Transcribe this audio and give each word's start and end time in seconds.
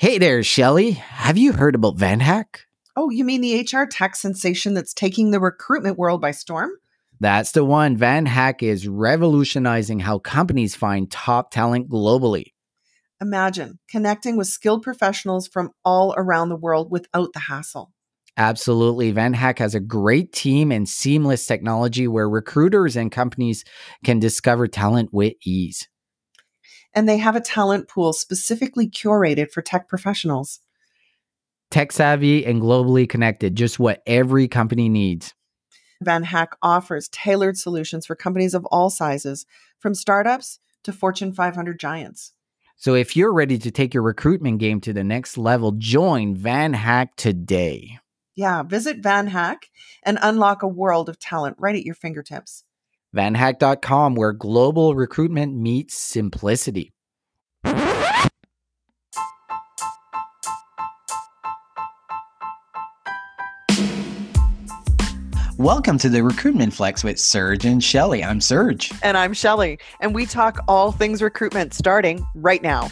Hey 0.00 0.18
there, 0.18 0.44
Shelly. 0.44 0.92
Have 0.92 1.36
you 1.36 1.52
heard 1.52 1.74
about 1.74 1.96
VanHack? 1.96 2.60
Oh, 2.94 3.10
you 3.10 3.24
mean 3.24 3.40
the 3.40 3.58
HR 3.58 3.84
tech 3.84 4.14
sensation 4.14 4.74
that's 4.74 4.94
taking 4.94 5.32
the 5.32 5.40
recruitment 5.40 5.98
world 5.98 6.20
by 6.20 6.30
storm? 6.30 6.70
That's 7.18 7.50
the 7.50 7.64
one. 7.64 7.96
VanHack 7.96 8.62
is 8.62 8.86
revolutionizing 8.86 9.98
how 9.98 10.20
companies 10.20 10.76
find 10.76 11.10
top 11.10 11.50
talent 11.50 11.88
globally. 11.88 12.52
Imagine 13.20 13.80
connecting 13.90 14.36
with 14.36 14.46
skilled 14.46 14.84
professionals 14.84 15.48
from 15.48 15.72
all 15.84 16.14
around 16.16 16.50
the 16.50 16.54
world 16.54 16.92
without 16.92 17.32
the 17.32 17.40
hassle. 17.40 17.92
Absolutely. 18.36 19.12
VanHack 19.12 19.58
has 19.58 19.74
a 19.74 19.80
great 19.80 20.32
team 20.32 20.70
and 20.70 20.88
seamless 20.88 21.44
technology 21.44 22.06
where 22.06 22.30
recruiters 22.30 22.94
and 22.94 23.10
companies 23.10 23.64
can 24.04 24.20
discover 24.20 24.68
talent 24.68 25.12
with 25.12 25.32
ease. 25.44 25.88
And 26.94 27.08
they 27.08 27.18
have 27.18 27.36
a 27.36 27.40
talent 27.40 27.88
pool 27.88 28.12
specifically 28.12 28.88
curated 28.88 29.50
for 29.50 29.62
tech 29.62 29.88
professionals. 29.88 30.60
Tech 31.70 31.92
savvy 31.92 32.46
and 32.46 32.62
globally 32.62 33.08
connected, 33.08 33.54
just 33.54 33.78
what 33.78 34.02
every 34.06 34.48
company 34.48 34.88
needs. 34.88 35.34
VanHack 36.02 36.48
offers 36.62 37.08
tailored 37.08 37.58
solutions 37.58 38.06
for 38.06 38.14
companies 38.14 38.54
of 38.54 38.64
all 38.66 38.88
sizes, 38.88 39.46
from 39.78 39.94
startups 39.94 40.60
to 40.84 40.92
Fortune 40.92 41.32
500 41.32 41.78
giants. 41.78 42.32
So 42.76 42.94
if 42.94 43.16
you're 43.16 43.32
ready 43.32 43.58
to 43.58 43.70
take 43.70 43.92
your 43.92 44.04
recruitment 44.04 44.58
game 44.58 44.80
to 44.82 44.92
the 44.92 45.02
next 45.02 45.36
level, 45.36 45.72
join 45.72 46.36
VanHack 46.36 47.08
today. 47.16 47.98
Yeah, 48.36 48.62
visit 48.62 49.02
VanHack 49.02 49.64
and 50.04 50.16
unlock 50.22 50.62
a 50.62 50.68
world 50.68 51.08
of 51.08 51.18
talent 51.18 51.56
right 51.58 51.74
at 51.74 51.82
your 51.82 51.96
fingertips. 51.96 52.62
VanHack.com, 53.16 54.14
where 54.14 54.32
global 54.32 54.94
recruitment 54.94 55.56
meets 55.56 55.94
simplicity. 55.94 56.92
Welcome 65.58 65.98
to 65.98 66.08
the 66.08 66.22
Recruitment 66.22 66.72
Flex 66.72 67.02
with 67.02 67.18
Serge 67.18 67.64
and 67.64 67.82
Shelly. 67.82 68.22
I'm 68.22 68.40
Serge. 68.40 68.92
And 69.02 69.18
I'm 69.18 69.32
Shelly. 69.32 69.80
And 69.98 70.14
we 70.14 70.24
talk 70.24 70.60
all 70.68 70.92
things 70.92 71.20
recruitment 71.20 71.74
starting 71.74 72.24
right 72.36 72.62
now. 72.62 72.88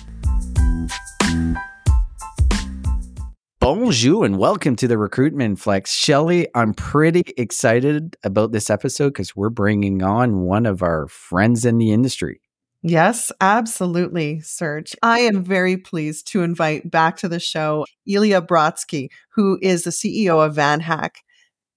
Bonjour 3.66 4.24
and 4.24 4.38
welcome 4.38 4.76
to 4.76 4.86
the 4.86 4.96
Recruitment 4.96 5.58
Flex. 5.58 5.92
Shelly, 5.92 6.46
I'm 6.54 6.72
pretty 6.72 7.24
excited 7.36 8.16
about 8.22 8.52
this 8.52 8.70
episode 8.70 9.08
because 9.08 9.34
we're 9.34 9.50
bringing 9.50 10.04
on 10.04 10.42
one 10.42 10.66
of 10.66 10.84
our 10.84 11.08
friends 11.08 11.64
in 11.64 11.78
the 11.78 11.90
industry. 11.90 12.40
Yes, 12.82 13.32
absolutely, 13.40 14.38
Serge. 14.38 14.94
I 15.02 15.18
am 15.18 15.42
very 15.42 15.76
pleased 15.76 16.28
to 16.28 16.44
invite 16.44 16.92
back 16.92 17.16
to 17.16 17.28
the 17.28 17.40
show 17.40 17.86
Ilya 18.06 18.42
Brotzky, 18.42 19.08
who 19.30 19.58
is 19.60 19.82
the 19.82 19.90
CEO 19.90 20.46
of 20.46 20.54
VanHack. 20.54 21.16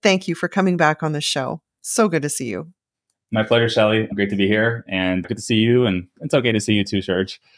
Thank 0.04 0.28
you 0.28 0.36
for 0.36 0.48
coming 0.48 0.78
back 0.78 1.02
on 1.02 1.14
the 1.14 1.22
show. 1.22 1.64
So 1.82 2.08
good 2.08 2.22
to 2.22 2.30
see 2.30 2.50
you. 2.50 2.72
My 3.32 3.42
pleasure, 3.42 3.68
Shelly. 3.68 4.08
Great 4.14 4.30
to 4.30 4.36
be 4.36 4.48
here 4.48 4.86
and 4.88 5.28
good 5.28 5.38
to 5.38 5.44
see 5.44 5.56
you. 5.56 5.88
And 5.88 6.08
it's 6.22 6.36
okay 6.36 6.52
to 6.52 6.60
see 6.60 6.74
you 6.74 6.84
too, 6.84 7.02
Serge. 7.02 7.42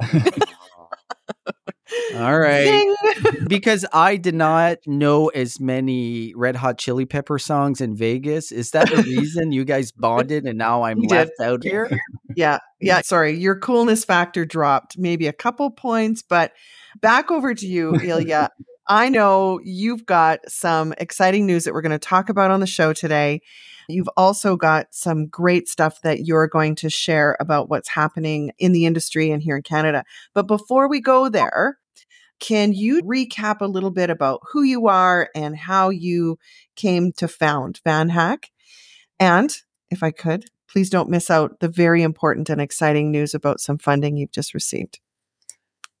All 2.16 2.38
right. 2.38 2.86
because 3.48 3.86
I 3.92 4.16
did 4.16 4.34
not 4.34 4.78
know 4.86 5.28
as 5.28 5.60
many 5.60 6.34
Red 6.34 6.56
Hot 6.56 6.78
Chili 6.78 7.06
Pepper 7.06 7.38
songs 7.38 7.80
in 7.80 7.96
Vegas. 7.96 8.52
Is 8.52 8.70
that 8.72 8.90
the 8.90 9.02
reason 9.02 9.52
you 9.52 9.64
guys 9.64 9.92
bonded 9.92 10.44
and 10.46 10.58
now 10.58 10.82
I'm 10.82 10.98
left 11.00 11.32
out 11.40 11.62
here? 11.62 11.90
Yeah. 12.36 12.58
Yeah. 12.80 13.00
Sorry. 13.00 13.36
Your 13.36 13.58
coolness 13.58 14.04
factor 14.04 14.44
dropped 14.44 14.96
maybe 14.96 15.26
a 15.26 15.32
couple 15.32 15.68
points, 15.68 16.22
but 16.22 16.52
back 17.00 17.32
over 17.32 17.54
to 17.54 17.66
you, 17.66 17.96
Ilya. 17.96 18.50
I 18.86 19.08
know 19.08 19.58
you've 19.64 20.06
got 20.06 20.38
some 20.48 20.94
exciting 20.98 21.44
news 21.44 21.64
that 21.64 21.74
we're 21.74 21.82
going 21.82 21.90
to 21.90 21.98
talk 21.98 22.28
about 22.28 22.52
on 22.52 22.60
the 22.60 22.68
show 22.68 22.92
today. 22.92 23.40
You've 23.88 24.08
also 24.16 24.56
got 24.56 24.86
some 24.92 25.26
great 25.26 25.68
stuff 25.68 26.00
that 26.02 26.20
you're 26.24 26.46
going 26.46 26.76
to 26.76 26.88
share 26.88 27.36
about 27.40 27.68
what's 27.68 27.88
happening 27.88 28.52
in 28.58 28.72
the 28.72 28.86
industry 28.86 29.30
and 29.30 29.42
here 29.42 29.56
in 29.56 29.62
Canada. 29.62 30.04
But 30.32 30.46
before 30.46 30.88
we 30.88 31.00
go 31.00 31.28
there, 31.28 31.78
can 32.40 32.72
you 32.72 33.02
recap 33.02 33.60
a 33.60 33.66
little 33.66 33.90
bit 33.90 34.10
about 34.10 34.40
who 34.50 34.62
you 34.62 34.88
are 34.88 35.28
and 35.34 35.56
how 35.56 35.90
you 35.90 36.38
came 36.74 37.12
to 37.12 37.28
found 37.28 37.80
VanHack? 37.86 38.46
And 39.18 39.54
if 39.90 40.02
I 40.02 40.10
could, 40.10 40.46
please 40.68 40.90
don't 40.90 41.10
miss 41.10 41.30
out 41.30 41.60
the 41.60 41.68
very 41.68 42.02
important 42.02 42.48
and 42.48 42.60
exciting 42.60 43.10
news 43.10 43.34
about 43.34 43.60
some 43.60 43.78
funding 43.78 44.16
you've 44.16 44.32
just 44.32 44.54
received. 44.54 45.00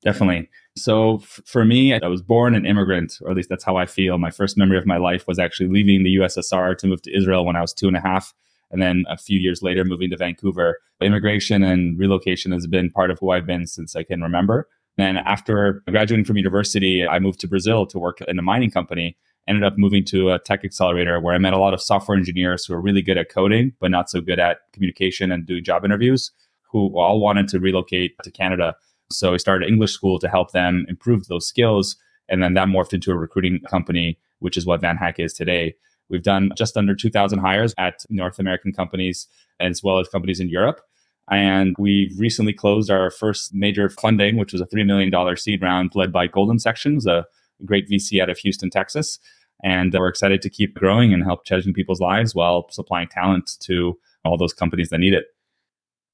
Definitely. 0.02 0.48
So 0.76 1.16
f- 1.16 1.40
for 1.44 1.64
me, 1.64 1.92
I 1.92 2.06
was 2.06 2.22
born 2.22 2.54
an 2.54 2.64
immigrant, 2.64 3.18
or 3.20 3.30
at 3.30 3.36
least 3.36 3.50
that's 3.50 3.64
how 3.64 3.76
I 3.76 3.84
feel. 3.84 4.16
My 4.16 4.30
first 4.30 4.56
memory 4.56 4.78
of 4.78 4.86
my 4.86 4.96
life 4.96 5.26
was 5.26 5.38
actually 5.38 5.68
leaving 5.68 6.04
the 6.04 6.16
USSR 6.16 6.76
to 6.78 6.86
move 6.86 7.02
to 7.02 7.14
Israel 7.14 7.44
when 7.44 7.56
I 7.56 7.60
was 7.60 7.74
two 7.74 7.88
and 7.88 7.96
a 7.96 8.00
half. 8.00 8.32
And 8.70 8.80
then 8.80 9.04
a 9.08 9.18
few 9.18 9.38
years 9.38 9.62
later, 9.62 9.84
moving 9.84 10.10
to 10.10 10.16
Vancouver. 10.16 10.78
Immigration 11.02 11.62
and 11.62 11.98
relocation 11.98 12.52
has 12.52 12.66
been 12.66 12.90
part 12.90 13.10
of 13.10 13.18
who 13.18 13.30
I've 13.30 13.46
been 13.46 13.66
since 13.66 13.96
I 13.96 14.04
can 14.04 14.22
remember. 14.22 14.68
Then 14.96 15.16
after 15.18 15.82
graduating 15.88 16.24
from 16.24 16.36
university, 16.36 17.06
I 17.06 17.18
moved 17.18 17.40
to 17.40 17.48
Brazil 17.48 17.86
to 17.86 17.98
work 17.98 18.20
in 18.22 18.38
a 18.38 18.42
mining 18.42 18.70
company. 18.70 19.16
Ended 19.48 19.64
up 19.64 19.78
moving 19.78 20.04
to 20.06 20.30
a 20.30 20.38
tech 20.38 20.64
accelerator 20.64 21.18
where 21.20 21.34
I 21.34 21.38
met 21.38 21.54
a 21.54 21.58
lot 21.58 21.74
of 21.74 21.80
software 21.80 22.16
engineers 22.16 22.64
who 22.64 22.74
are 22.74 22.80
really 22.80 23.02
good 23.02 23.18
at 23.18 23.30
coding, 23.30 23.72
but 23.80 23.90
not 23.90 24.10
so 24.10 24.20
good 24.20 24.38
at 24.38 24.58
communication 24.72 25.32
and 25.32 25.46
doing 25.46 25.64
job 25.64 25.84
interviews, 25.84 26.30
who 26.70 26.98
all 26.98 27.20
wanted 27.20 27.48
to 27.48 27.58
relocate 27.58 28.14
to 28.22 28.30
Canada 28.30 28.76
so 29.10 29.34
I 29.34 29.38
started 29.38 29.68
English 29.68 29.92
school 29.92 30.18
to 30.20 30.28
help 30.28 30.52
them 30.52 30.86
improve 30.88 31.26
those 31.26 31.46
skills. 31.46 31.96
And 32.28 32.42
then 32.42 32.54
that 32.54 32.68
morphed 32.68 32.94
into 32.94 33.10
a 33.10 33.18
recruiting 33.18 33.60
company, 33.68 34.18
which 34.38 34.56
is 34.56 34.64
what 34.64 34.80
VanHack 34.80 35.18
is 35.18 35.32
today. 35.32 35.74
We've 36.08 36.22
done 36.22 36.52
just 36.56 36.76
under 36.76 36.94
2,000 36.94 37.38
hires 37.40 37.74
at 37.78 38.04
North 38.08 38.38
American 38.38 38.72
companies 38.72 39.26
as 39.58 39.82
well 39.82 39.98
as 39.98 40.08
companies 40.08 40.40
in 40.40 40.48
Europe. 40.48 40.80
And 41.30 41.76
we've 41.78 42.18
recently 42.18 42.52
closed 42.52 42.90
our 42.90 43.10
first 43.10 43.54
major 43.54 43.88
funding, 43.88 44.36
which 44.36 44.52
was 44.52 44.60
a 44.60 44.66
$3 44.66 44.84
million 44.84 45.36
seed 45.36 45.62
round 45.62 45.92
led 45.94 46.12
by 46.12 46.26
Golden 46.26 46.58
Sections, 46.58 47.06
a 47.06 47.24
great 47.64 47.88
VC 47.88 48.20
out 48.20 48.28
of 48.28 48.38
Houston, 48.38 48.70
Texas. 48.70 49.18
And 49.62 49.92
we're 49.92 50.08
excited 50.08 50.42
to 50.42 50.50
keep 50.50 50.74
growing 50.74 51.12
and 51.12 51.22
help 51.22 51.44
changing 51.44 51.74
people's 51.74 52.00
lives 52.00 52.34
while 52.34 52.66
supplying 52.70 53.08
talent 53.08 53.50
to 53.60 53.98
all 54.24 54.36
those 54.36 54.52
companies 54.52 54.88
that 54.88 54.98
need 54.98 55.14
it. 55.14 55.26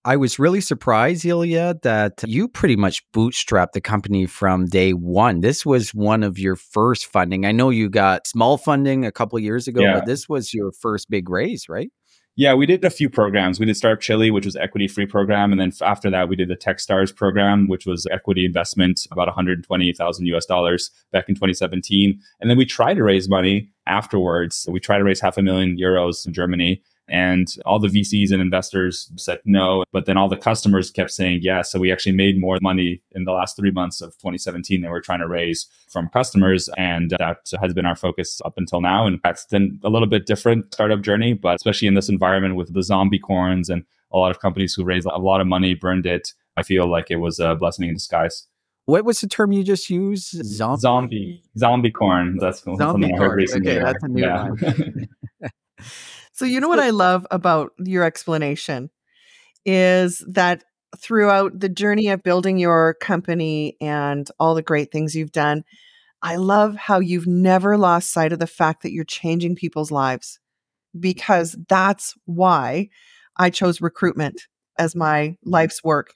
I 0.05 0.17
was 0.17 0.39
really 0.39 0.61
surprised, 0.61 1.25
Ilya, 1.25 1.79
that 1.83 2.23
you 2.25 2.47
pretty 2.47 2.77
much 2.77 3.03
bootstrapped 3.13 3.73
the 3.73 3.81
company 3.81 4.27
from 4.27 4.67
day 4.67 4.93
one. 4.93 5.41
This 5.41 5.67
was 5.67 5.93
one 5.93 6.23
of 6.23 6.39
your 6.39 6.55
first 6.55 7.07
funding. 7.07 7.45
I 7.45 7.51
know 7.51 7.71
you 7.71 7.91
got 7.91 8.25
small 8.25 8.57
funding 8.57 9.05
a 9.05 9.11
couple 9.11 9.37
years 9.41 9.67
ago, 9.67 9.81
yeah. 9.81 9.95
but 9.95 10.07
this 10.07 10.29
was 10.29 10.55
your 10.55 10.71
first 10.71 11.11
big 11.11 11.29
raise, 11.29 11.69
right? 11.69 11.91
Yeah, 12.39 12.53
we 12.53 12.67
did 12.67 12.85
a 12.85 12.91
few 12.91 13.09
programs. 13.09 13.59
We 13.59 13.65
did 13.65 13.79
Startup 13.79 13.99
Chile, 13.99 14.31
which 14.31 14.45
was 14.45 14.57
equity 14.57 14.89
free 14.89 15.07
program, 15.07 15.53
and 15.53 15.61
then 15.61 15.73
after 15.81 16.11
that, 16.11 16.29
we 16.29 16.37
did 16.37 16.49
the 16.49 16.57
TechStars 16.57 17.15
program, 17.17 17.67
which 17.67 17.87
was 17.87 18.07
equity 18.11 18.45
investment, 18.45 19.07
about 19.11 19.27
120,000 19.27 20.27
US 20.27 20.45
dollars 20.45 20.91
back 21.13 21.31
in 21.31 21.35
2017. 21.35 22.21
And 22.41 22.51
then 22.51 22.59
we 22.59 22.67
tried 22.67 22.95
to 22.95 23.05
raise 23.05 23.27
money 23.27 23.71
afterwards. 23.87 24.69
We 24.71 24.81
tried 24.81 24.99
to 24.99 25.05
raise 25.05 25.19
half 25.19 25.39
a 25.39 25.43
million 25.43 25.79
euros 25.79 26.27
in 26.27 26.35
Germany, 26.35 26.83
and 27.09 27.47
all 27.65 27.79
the 27.79 27.89
VCs 27.89 28.33
and 28.33 28.43
investors 28.43 29.11
said 29.17 29.41
no, 29.45 29.85
but 29.93 30.07
then 30.07 30.17
all 30.17 30.29
the 30.29 30.37
customers 30.37 30.91
kept 30.91 31.11
saying 31.11 31.41
yes. 31.43 31.71
So 31.71 31.79
we 31.79 31.93
actually 31.93 32.17
made 32.17 32.41
more 32.41 32.59
money 32.61 33.03
in 33.13 33.25
the 33.25 33.33
last 33.33 33.57
three 33.57 33.71
months 33.71 34.01
of 34.01 34.13
2017 34.19 34.81
than 34.81 34.91
we're 34.91 35.01
trying 35.01 35.21
to 35.21 35.29
raise 35.29 35.67
from 35.89 36.09
customers. 36.09 36.69
And 36.77 37.11
that 37.19 37.51
has 37.61 37.75
been 37.75 37.87
our 37.87 37.97
focus 37.97 38.41
up 38.45 38.55
until 38.57 38.81
now. 38.81 39.07
And 39.07 39.21
that's 39.23 39.47
been 39.47 39.81
a 39.85 39.89
little 39.89 40.09
bit 40.09 40.27
different 40.27 40.73
startup 40.75 41.03
journey, 41.03 41.33
but 41.35 41.57
especially 41.57 41.89
in 41.89 41.95
this 41.95 42.09
environment 42.09 42.57
with 42.57 42.75
the 42.75 42.83
zombie 42.83 43.19
corns 43.19 43.69
and 43.69 43.85
a 44.13 44.19
lot 44.19 44.31
of 44.31 44.41
companies 44.41 44.75
who 44.75 44.85
raised 44.85 45.07
a 45.07 45.19
lot 45.19 45.41
of 45.41 45.47
money, 45.47 45.75
burned 45.75 46.07
it. 46.07 46.33
I 46.57 46.63
feel 46.63 46.89
like 46.89 47.11
it 47.11 47.17
was 47.17 47.39
a 47.39 47.55
blessing 47.55 47.89
in 47.89 47.95
disguise. 47.95 48.47
What 48.87 49.05
was 49.05 49.21
the 49.21 49.27
term 49.27 49.53
you 49.53 49.65
just 49.65 49.91
used? 49.91 50.29
Zombie. 50.45 50.81
Zombie. 50.81 51.43
Zombie 51.59 51.91
corn. 51.91 52.39
That's 52.39 52.63
zombie 52.63 53.13
I 53.13 53.17
heard 53.17 53.35
recently. 53.35 53.73
Okay, 53.73 53.81
that's 53.83 54.03
a 54.03 54.09
new 54.09 54.23
yeah. 54.23 54.49
one. 54.49 55.09
So, 56.37 56.45
you 56.45 56.61
know 56.61 56.69
what 56.69 56.79
I 56.79 56.91
love 56.91 57.27
about 57.31 57.73
your 57.79 58.05
explanation 58.05 58.91
is 59.65 60.23
that 60.29 60.65
throughout 60.99 61.59
the 61.59 61.71
journey 61.71 62.09
of 62.09 62.23
building 62.23 62.59
your 62.59 62.93
company 63.01 63.79
and 63.81 64.31
all 64.39 64.55
the 64.55 64.61
great 64.61 64.93
things 64.93 65.15
you've 65.15 65.33
done, 65.33 65.65
I 66.21 66.37
love 66.37 66.77
how 66.77 67.01
you've 67.01 67.27
never 67.27 67.79
lost 67.79 68.11
sight 68.11 68.35
of 68.35 68.39
the 68.39 68.47
fact 68.47 68.83
that 68.83 68.93
you're 68.93 69.05
changing 69.05 69.57
people's 69.57 69.91
lives 69.91 70.39
because 71.01 71.57
that's 71.71 72.13
why 72.27 72.91
I 73.39 73.49
chose 73.49 73.81
recruitment 73.81 74.43
as 74.79 74.95
my 74.95 75.29
mm-hmm. 75.29 75.51
life's 75.51 75.83
work. 75.83 76.13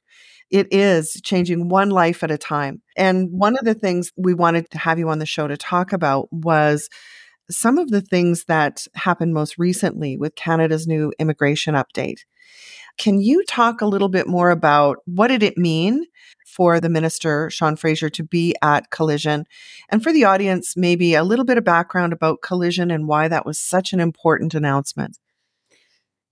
It 0.50 0.68
is 0.70 1.18
changing 1.24 1.70
one 1.70 1.88
life 1.88 2.22
at 2.22 2.30
a 2.30 2.36
time. 2.36 2.82
And 2.94 3.30
one 3.30 3.56
of 3.56 3.64
the 3.64 3.74
things 3.74 4.12
we 4.18 4.34
wanted 4.34 4.70
to 4.72 4.78
have 4.78 4.98
you 4.98 5.08
on 5.08 5.18
the 5.18 5.24
show 5.24 5.48
to 5.48 5.56
talk 5.56 5.94
about 5.94 6.28
was 6.30 6.90
some 7.50 7.78
of 7.78 7.90
the 7.90 8.00
things 8.00 8.44
that 8.44 8.86
happened 8.94 9.34
most 9.34 9.58
recently 9.58 10.16
with 10.16 10.34
Canada's 10.34 10.86
new 10.86 11.12
immigration 11.18 11.74
update. 11.74 12.20
Can 12.98 13.20
you 13.20 13.44
talk 13.44 13.80
a 13.80 13.86
little 13.86 14.08
bit 14.08 14.26
more 14.26 14.50
about 14.50 14.98
what 15.06 15.28
did 15.28 15.42
it 15.42 15.56
mean 15.56 16.04
for 16.46 16.80
the 16.80 16.88
minister, 16.88 17.48
Sean 17.50 17.76
Fraser, 17.76 18.10
to 18.10 18.22
be 18.22 18.54
at 18.62 18.90
Collision? 18.90 19.44
And 19.88 20.02
for 20.02 20.12
the 20.12 20.24
audience, 20.24 20.76
maybe 20.76 21.14
a 21.14 21.24
little 21.24 21.44
bit 21.44 21.56
of 21.56 21.64
background 21.64 22.12
about 22.12 22.42
Collision 22.42 22.90
and 22.90 23.08
why 23.08 23.28
that 23.28 23.46
was 23.46 23.58
such 23.58 23.92
an 23.92 24.00
important 24.00 24.54
announcement. 24.54 25.18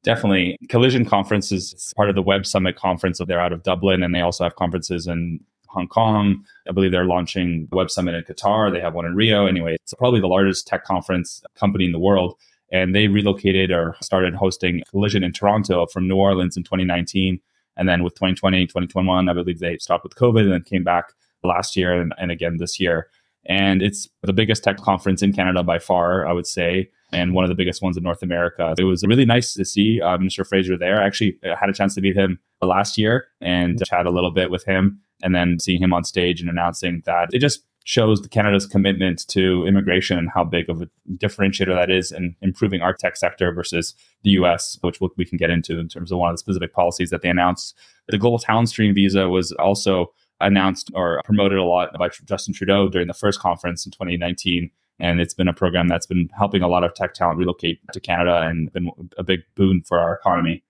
Definitely. 0.05 0.59
Collision 0.69 1.05
Conference 1.05 1.51
is 1.51 1.93
part 1.97 2.09
of 2.09 2.15
the 2.15 2.23
Web 2.23 2.47
Summit 2.47 2.77
conference. 2.77 3.21
They're 3.27 3.41
out 3.41 3.53
of 3.53 3.63
Dublin 3.63 4.03
and 4.03 4.15
they 4.15 4.21
also 4.21 4.45
have 4.45 4.57
conferences 4.57 5.07
in 5.07 5.41
Hong 5.69 5.89
Kong. 5.89 6.45
I 6.69 6.73
believe 6.73 6.93
they're 6.93 7.05
launching 7.05 7.69
Web 7.73 7.91
Summit 7.91 8.15
in 8.15 8.25
Qatar. 8.25 8.73
They 8.73 8.81
have 8.81 8.95
one 8.95 9.07
in 9.07 9.15
Rio. 9.15 9.47
Anyway, 9.47 9.75
it's 9.75 9.95
probably 9.95 10.21
the 10.21 10.29
largest 10.29 10.67
tech 10.67 10.85
conference 10.85 11.43
company 11.55 11.85
in 11.85 11.93
the 11.93 11.99
world. 11.99 12.35
And 12.71 12.95
they 12.95 13.09
relocated 13.09 13.71
or 13.71 13.97
started 14.03 14.35
hosting 14.35 14.83
Collision 14.91 15.25
in 15.25 15.33
Toronto 15.33 15.87
from 15.87 16.07
New 16.07 16.17
Orleans 16.17 16.57
in 16.57 16.65
2019. 16.65 17.41
And 17.77 17.89
then 17.89 18.03
with 18.03 18.15
2020, 18.15 18.67
2021, 18.67 19.29
I 19.29 19.33
believe 19.33 19.61
they 19.61 19.79
stopped 19.79 20.05
with 20.05 20.17
COVID 20.17 20.43
and 20.43 20.53
then 20.53 20.63
came 20.63 20.85
back 20.85 21.13
last 21.45 21.77
year 21.77 21.99
and, 22.01 22.13
and 22.19 22.31
again 22.31 22.57
this 22.59 22.79
year. 22.79 23.09
And 23.47 23.83
it's 23.83 24.09
the 24.23 24.33
biggest 24.33 24.65
tech 24.65 24.77
conference 24.79 25.23
in 25.23 25.33
Canada 25.33 25.63
by 25.63 25.79
far, 25.79 26.27
I 26.27 26.33
would 26.33 26.47
say, 26.47 26.91
and 27.13 27.33
one 27.33 27.45
of 27.45 27.49
the 27.49 27.55
biggest 27.55 27.81
ones 27.81 27.97
in 27.97 28.03
North 28.03 28.23
America. 28.23 28.75
It 28.79 28.85
was 28.85 29.05
really 29.07 29.25
nice 29.25 29.55
to 29.55 29.65
see 29.65 30.01
uh, 30.03 30.19
Fraser 30.47 30.77
there. 30.77 31.01
I 31.01 31.07
actually 31.07 31.39
had 31.43 31.71
a 31.71 31.73
chance 31.73 31.95
to 31.95 32.03
meet 32.03 32.17
him 32.17 32.39
last 32.61 32.99
year 32.99 33.29
and 33.41 33.83
chat 33.87 34.07
a 34.07 34.11
little 34.11 34.31
bit 34.31 34.51
with 34.51 34.65
him 34.65 35.01
and 35.23 35.35
then 35.35 35.59
seeing 35.59 35.83
him 35.83 35.93
on 35.93 36.05
stage 36.05 36.41
and 36.41 36.51
announcing 36.51 37.03
that 37.07 37.29
it 37.33 37.39
just 37.39 37.65
shows 37.89 38.21
the 38.21 38.29
Canada's 38.29 38.67
commitment 38.67 39.27
to 39.29 39.65
immigration 39.67 40.19
and 40.19 40.29
how 40.29 40.45
big 40.45 40.69
of 40.69 40.83
a 40.83 40.89
differentiator 41.17 41.75
that 41.75 41.91
is 41.91 42.13
in 42.13 42.37
improving 42.43 42.83
our 42.83 42.93
tech 42.93 43.17
sector 43.17 43.51
versus 43.51 43.95
the 44.25 44.31
US, 44.33 44.77
which 44.83 45.01
we 45.17 45.25
can 45.25 45.39
get 45.39 45.49
into 45.49 45.79
in 45.79 45.89
terms 45.89 46.13
of 46.13 46.19
one 46.19 46.29
of 46.29 46.35
the 46.35 46.39
specific 46.39 46.75
policies 46.75 47.09
that 47.09 47.23
they 47.23 47.31
announced. 47.31 47.75
The 48.09 48.19
Global 48.19 48.39
Talent 48.39 48.69
Stream 48.69 48.95
visa 48.95 49.31
was 49.31 49.53
also 49.53 50.13
announced 50.41 50.91
or 50.95 51.23
promoted 51.25 51.59
a 51.59 51.65
lot 51.65 51.97
by 51.99 52.11
Justin 52.27 52.53
Trudeau 52.53 52.91
during 52.91 53.09
the 53.09 53.15
first 53.15 53.41
conference 53.41 53.87
in 53.87 53.93
2019. 53.93 54.71
And 55.01 55.19
it's 55.19 55.35
been 55.35 55.49
a 55.49 55.55
program 55.55 55.89
that's 55.89 56.07
been 56.07 56.29
helping 56.37 56.61
a 56.61 56.69
lot 56.69 56.85
of 56.85 56.93
tech 56.95 57.15
talent 57.15 57.39
relocate 57.39 57.81
to 57.93 58.01
Canada 58.01 58.43
and 58.43 58.71
been 58.73 58.91
a 59.17 59.23
big 59.23 59.41
boon 59.55 59.83
for 59.87 59.99
our 59.99 60.15
economy. 60.15 60.63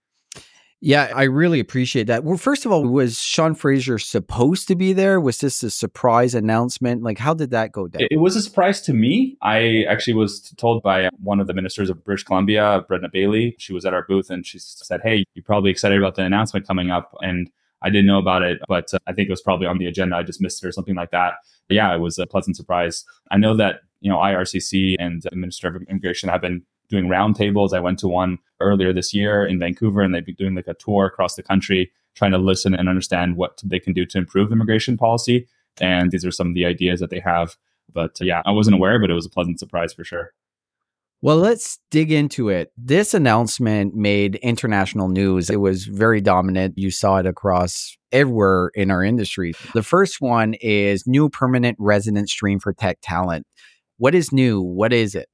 Yeah, 0.81 1.11
I 1.13 1.25
really 1.25 1.59
appreciate 1.59 2.07
that. 2.07 2.23
Well, 2.23 2.37
first 2.37 2.65
of 2.65 2.71
all, 2.71 2.87
was 2.87 3.21
Sean 3.21 3.55
Fraser 3.55 3.99
supposed 3.99 4.69
to 4.69 4.77
be 4.77 4.93
there? 4.93 5.21
Was 5.21 5.39
this 5.39 5.63
a 5.65 5.71
surprise 5.71 6.35
announcement? 6.35 7.03
Like, 7.03 7.19
how 7.19 7.35
did 7.35 7.51
that 7.51 7.73
go 7.73 7.89
down? 7.89 8.07
It, 8.11 8.21
was 8.21 8.37
a 8.37 8.43
surprise 8.43 8.81
to 8.83 8.93
me. 8.93 9.37
I 9.43 9.85
actually 9.89 10.15
was 10.15 10.53
told 10.57 10.85
by 10.85 11.09
one 11.21 11.41
of 11.41 11.49
the 11.49 11.55
ministers 11.55 11.91
of 11.91 12.05
British 12.05 12.23
Columbia, 12.23 12.85
Brenda 12.87 13.09
Bailey. 13.13 13.57
She 13.59 13.73
was 13.73 13.85
at 13.85 13.93
our 13.93 14.05
booth 14.09 14.31
and 14.31 14.47
she 14.47 14.61
said, 14.61 15.01
Hey, 15.03 15.25
you're 15.35 15.43
probably 15.43 15.71
excited 15.71 15.99
about 15.99 16.15
the 16.15 16.23
announcement 16.23 16.67
coming 16.67 16.91
up. 16.91 17.13
And 17.23 17.51
I 17.83 17.91
didn't 17.91 18.07
know 18.07 18.19
about 18.19 18.43
it, 18.43 18.61
but 18.69 18.93
uh, 18.95 18.99
I 19.07 19.13
think 19.13 19.29
it 19.29 19.33
was 19.33 19.43
probably 19.43 19.67
on 19.67 19.79
the 19.79 19.87
agenda. 19.87 20.17
I 20.17 20.23
just 20.23 20.41
missed 20.41 20.63
it 20.63 20.69
or 20.69 20.73
something 20.73 20.95
like 20.95 21.11
that. 21.11 21.35
But 21.69 21.75
yeah, 21.75 21.93
it 21.95 21.99
was 21.99 22.19
a 22.19 22.27
pleasant 22.27 22.57
surprise. 22.57 23.05
I 23.33 23.37
know 23.37 23.57
that, 23.57 23.81
you 24.01 24.11
know, 24.11 24.19
IRCC 24.19 24.95
and 24.99 25.23
the 25.23 25.35
Minister 25.37 25.69
of 25.69 25.83
Immigration 25.89 26.29
have 26.29 26.41
been 26.41 26.63
doing 26.89 27.07
roundtables. 27.07 27.73
I 27.73 27.81
went 27.81 27.99
to 28.01 28.09
one 28.09 28.39
earlier 28.61 28.93
this 28.93 29.15
year 29.15 29.47
in 29.47 29.59
Vancouver, 29.59 30.03
and 30.03 30.15
they've 30.15 30.25
been 30.25 30.35
doing 30.35 30.55
like 30.55 30.67
a 30.67 30.75
tour 30.75 31.07
across 31.07 31.37
the 31.37 31.43
country, 31.43 31.93
trying 32.15 32.33
to 32.33 32.39
listen 32.39 32.75
and 32.75 32.89
understand 32.89 33.37
what 33.37 33.61
they 33.65 33.79
can 33.79 33.93
do 33.93 34.05
to 34.07 34.19
improve 34.19 34.53
immigration 34.53 34.97
policy. 34.97 35.47
And 35.81 36.11
these 36.11 36.25
are 36.25 36.31
some 36.31 36.49
of 36.49 36.55
the 36.55 36.65
ideas 36.65 37.01
that 37.01 37.11
they 37.11 37.21
have. 37.21 37.57
But 37.93 38.21
uh, 38.21 38.25
yeah, 38.25 38.43
I 38.45 38.51
wasn't 38.51 38.75
aware, 38.75 38.99
but 38.99 39.11
it 39.11 39.15
was 39.15 39.27
a 39.27 39.31
pleasant 39.31 39.59
surprise 39.59 39.93
for 39.93 40.05
sure. 40.05 40.33
Well, 41.21 41.39
let's 41.39 41.81
dig 41.91 42.13
into 42.13 42.49
it. 42.49 42.71
This 42.77 43.13
announcement 43.13 43.95
made 43.97 44.37
international 44.37 45.09
news. 45.09 45.51
It 45.51 45.57
was 45.57 45.85
very 45.85 46.21
dominant. 46.21 46.79
You 46.79 46.93
saw 46.93 47.17
it 47.17 47.27
across 47.27 47.97
everywhere 48.13 48.71
in 48.75 48.93
our 48.93 49.03
industry. 49.03 49.53
The 49.75 49.83
first 49.83 50.21
one 50.21 50.55
is 50.55 51.09
new 51.09 51.29
permanent 51.29 51.77
resident 51.81 52.29
stream 52.29 52.61
for 52.61 52.73
tech 52.73 52.99
talent. 53.03 53.47
What 53.97 54.15
is 54.15 54.31
new? 54.31 54.61
What 54.61 54.93
is 54.93 55.17
it? 55.17 55.29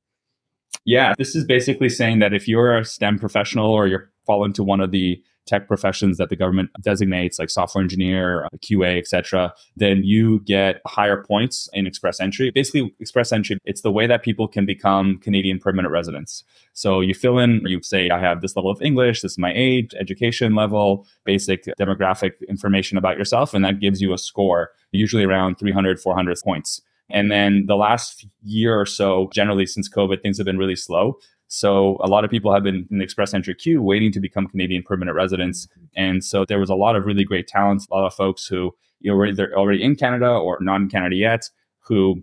Yeah, 0.85 1.15
this 1.19 1.35
is 1.35 1.45
basically 1.45 1.89
saying 1.89 2.19
that 2.19 2.35
if 2.35 2.47
you're 2.47 2.77
a 2.77 2.85
STEM 2.85 3.19
professional 3.19 3.71
or 3.71 3.87
you're 3.87 4.11
fall 4.27 4.45
into 4.45 4.65
one 4.65 4.81
of 4.81 4.91
the 4.91 5.23
tech 5.47 5.69
professions 5.69 6.17
that 6.17 6.31
the 6.31 6.37
government 6.37 6.71
designates, 6.81 7.39
like 7.39 7.51
software 7.51 7.83
engineer, 7.83 8.47
uh, 8.47 8.49
QA, 8.63 8.99
etc., 8.99 9.53
then 9.77 10.03
you 10.03 10.41
get 10.41 10.81
higher 10.87 11.23
points 11.23 11.69
in 11.75 11.87
Express 11.87 12.21
Entry. 12.21 12.51
Basically, 12.51 12.95
Express 12.99 13.33
Entry, 13.33 13.59
it's 13.65 13.83
the 13.83 13.93
way 13.93 14.07
that 14.07 14.23
people 14.23 14.49
can 14.49 14.65
become 14.65 15.19
Canadian 15.19 15.59
permanent 15.59 15.93
residents. 15.93 16.45
So 16.73 17.01
you 17.01 17.15
fill 17.15 17.39
in, 17.39 17.61
you 17.67 17.83
say, 17.83 18.09
I 18.11 18.19
have 18.21 18.41
this 18.41 18.57
level 18.57 18.71
of 18.71 18.81
English, 18.81 19.21
this 19.21 19.33
is 19.33 19.39
my 19.39 19.53
age, 19.55 19.95
education 19.99 20.55
level, 20.55 21.07
basic 21.25 21.65
demographic 21.79 22.33
information 22.49 22.97
about 22.97 23.19
yourself, 23.19 23.53
and 23.53 23.65
that 23.65 23.81
gives 23.81 24.01
you 24.01 24.15
a 24.15 24.19
score, 24.19 24.71
usually 24.93 25.25
around 25.25 25.59
300, 25.59 26.01
400 26.01 26.39
points. 26.43 26.81
And 27.11 27.31
then 27.31 27.65
the 27.67 27.77
last 27.77 28.27
year 28.43 28.79
or 28.79 28.87
so, 28.87 29.31
generally 29.33 29.67
since 29.67 29.89
COVID, 29.89 30.23
things 30.23 30.39
have 30.39 30.47
been 30.47 30.59
really 30.59 30.77
slow. 30.77 31.19
So 31.49 31.99
a 32.01 32.09
lot 32.09 32.25
of 32.25 32.31
people 32.31 32.53
have 32.53 32.65
been 32.65 32.87
in 32.91 32.99
the 32.99 33.05
express 33.05 33.35
entry 33.35 33.55
queue 33.55 33.83
waiting 33.83 34.11
to 34.13 34.21
become 34.21 34.49
Canadian 34.49 34.83
permanent 34.83 35.15
residents. 35.15 35.69
And 35.95 36.25
so 36.25 36.45
there 36.45 36.59
was 36.59 36.71
a 36.71 36.75
lot 36.75 36.97
of 36.97 37.05
really 37.05 37.25
great 37.25 37.47
talents, 37.47 37.87
a 37.91 37.95
lot 37.95 38.07
of 38.07 38.15
folks 38.15 38.47
who 38.47 38.75
you 39.01 39.11
know 39.11 39.17
were 39.17 39.27
either 39.27 39.55
already 39.55 39.83
in 39.83 39.95
Canada 39.95 40.31
or 40.31 40.59
not 40.61 40.81
in 40.81 40.89
Canada 40.89 41.15
yet, 41.15 41.51
who 41.81 42.23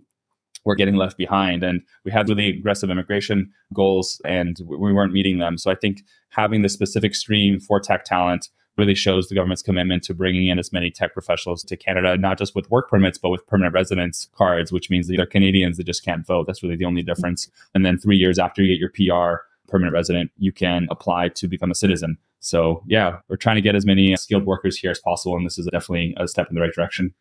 were 0.64 0.74
getting 0.74 0.96
left 0.96 1.16
behind. 1.16 1.62
And 1.62 1.82
we 2.04 2.12
had 2.12 2.28
really 2.28 2.50
aggressive 2.50 2.90
immigration 2.90 3.50
goals 3.74 4.20
and 4.24 4.56
we 4.66 4.92
weren't 4.92 5.12
meeting 5.12 5.38
them. 5.38 5.58
So 5.58 5.70
I 5.70 5.74
think 5.74 6.02
having 6.30 6.62
the 6.62 6.68
specific 6.68 7.14
stream 7.14 7.58
for 7.58 7.80
tech 7.80 8.04
talent 8.04 8.48
really 8.76 8.94
shows 8.94 9.28
the 9.28 9.34
government's 9.34 9.62
commitment 9.62 10.02
to 10.04 10.14
bringing 10.14 10.48
in 10.48 10.58
as 10.58 10.72
many 10.72 10.90
tech 10.90 11.12
professionals 11.12 11.62
to 11.62 11.76
Canada, 11.76 12.16
not 12.16 12.38
just 12.38 12.54
with 12.54 12.70
work 12.70 12.88
permits, 12.88 13.18
but 13.18 13.30
with 13.30 13.46
permanent 13.46 13.74
residence 13.74 14.28
cards, 14.34 14.72
which 14.72 14.90
means 14.90 15.08
they're 15.08 15.26
Canadians 15.26 15.76
that 15.76 15.84
just 15.84 16.04
can't 16.04 16.26
vote. 16.26 16.46
That's 16.46 16.62
really 16.62 16.76
the 16.76 16.84
only 16.84 17.02
difference. 17.02 17.50
And 17.74 17.84
then 17.84 17.98
three 17.98 18.16
years 18.16 18.38
after 18.38 18.62
you 18.62 18.74
get 18.74 18.80
your 18.80 18.90
PR, 18.90 19.42
permanent 19.68 19.94
resident, 19.94 20.30
you 20.38 20.52
can 20.52 20.86
apply 20.90 21.28
to 21.28 21.48
become 21.48 21.70
a 21.70 21.74
citizen. 21.74 22.16
So, 22.40 22.82
yeah, 22.86 23.18
we're 23.28 23.36
trying 23.36 23.56
to 23.56 23.62
get 23.62 23.76
as 23.76 23.86
many 23.86 24.14
skilled 24.16 24.46
workers 24.46 24.76
here 24.76 24.90
as 24.90 24.98
possible. 24.98 25.36
And 25.36 25.46
this 25.46 25.58
is 25.58 25.66
definitely 25.66 26.14
a 26.16 26.26
step 26.26 26.48
in 26.48 26.54
the 26.54 26.60
right 26.60 26.72
direction 26.72 27.14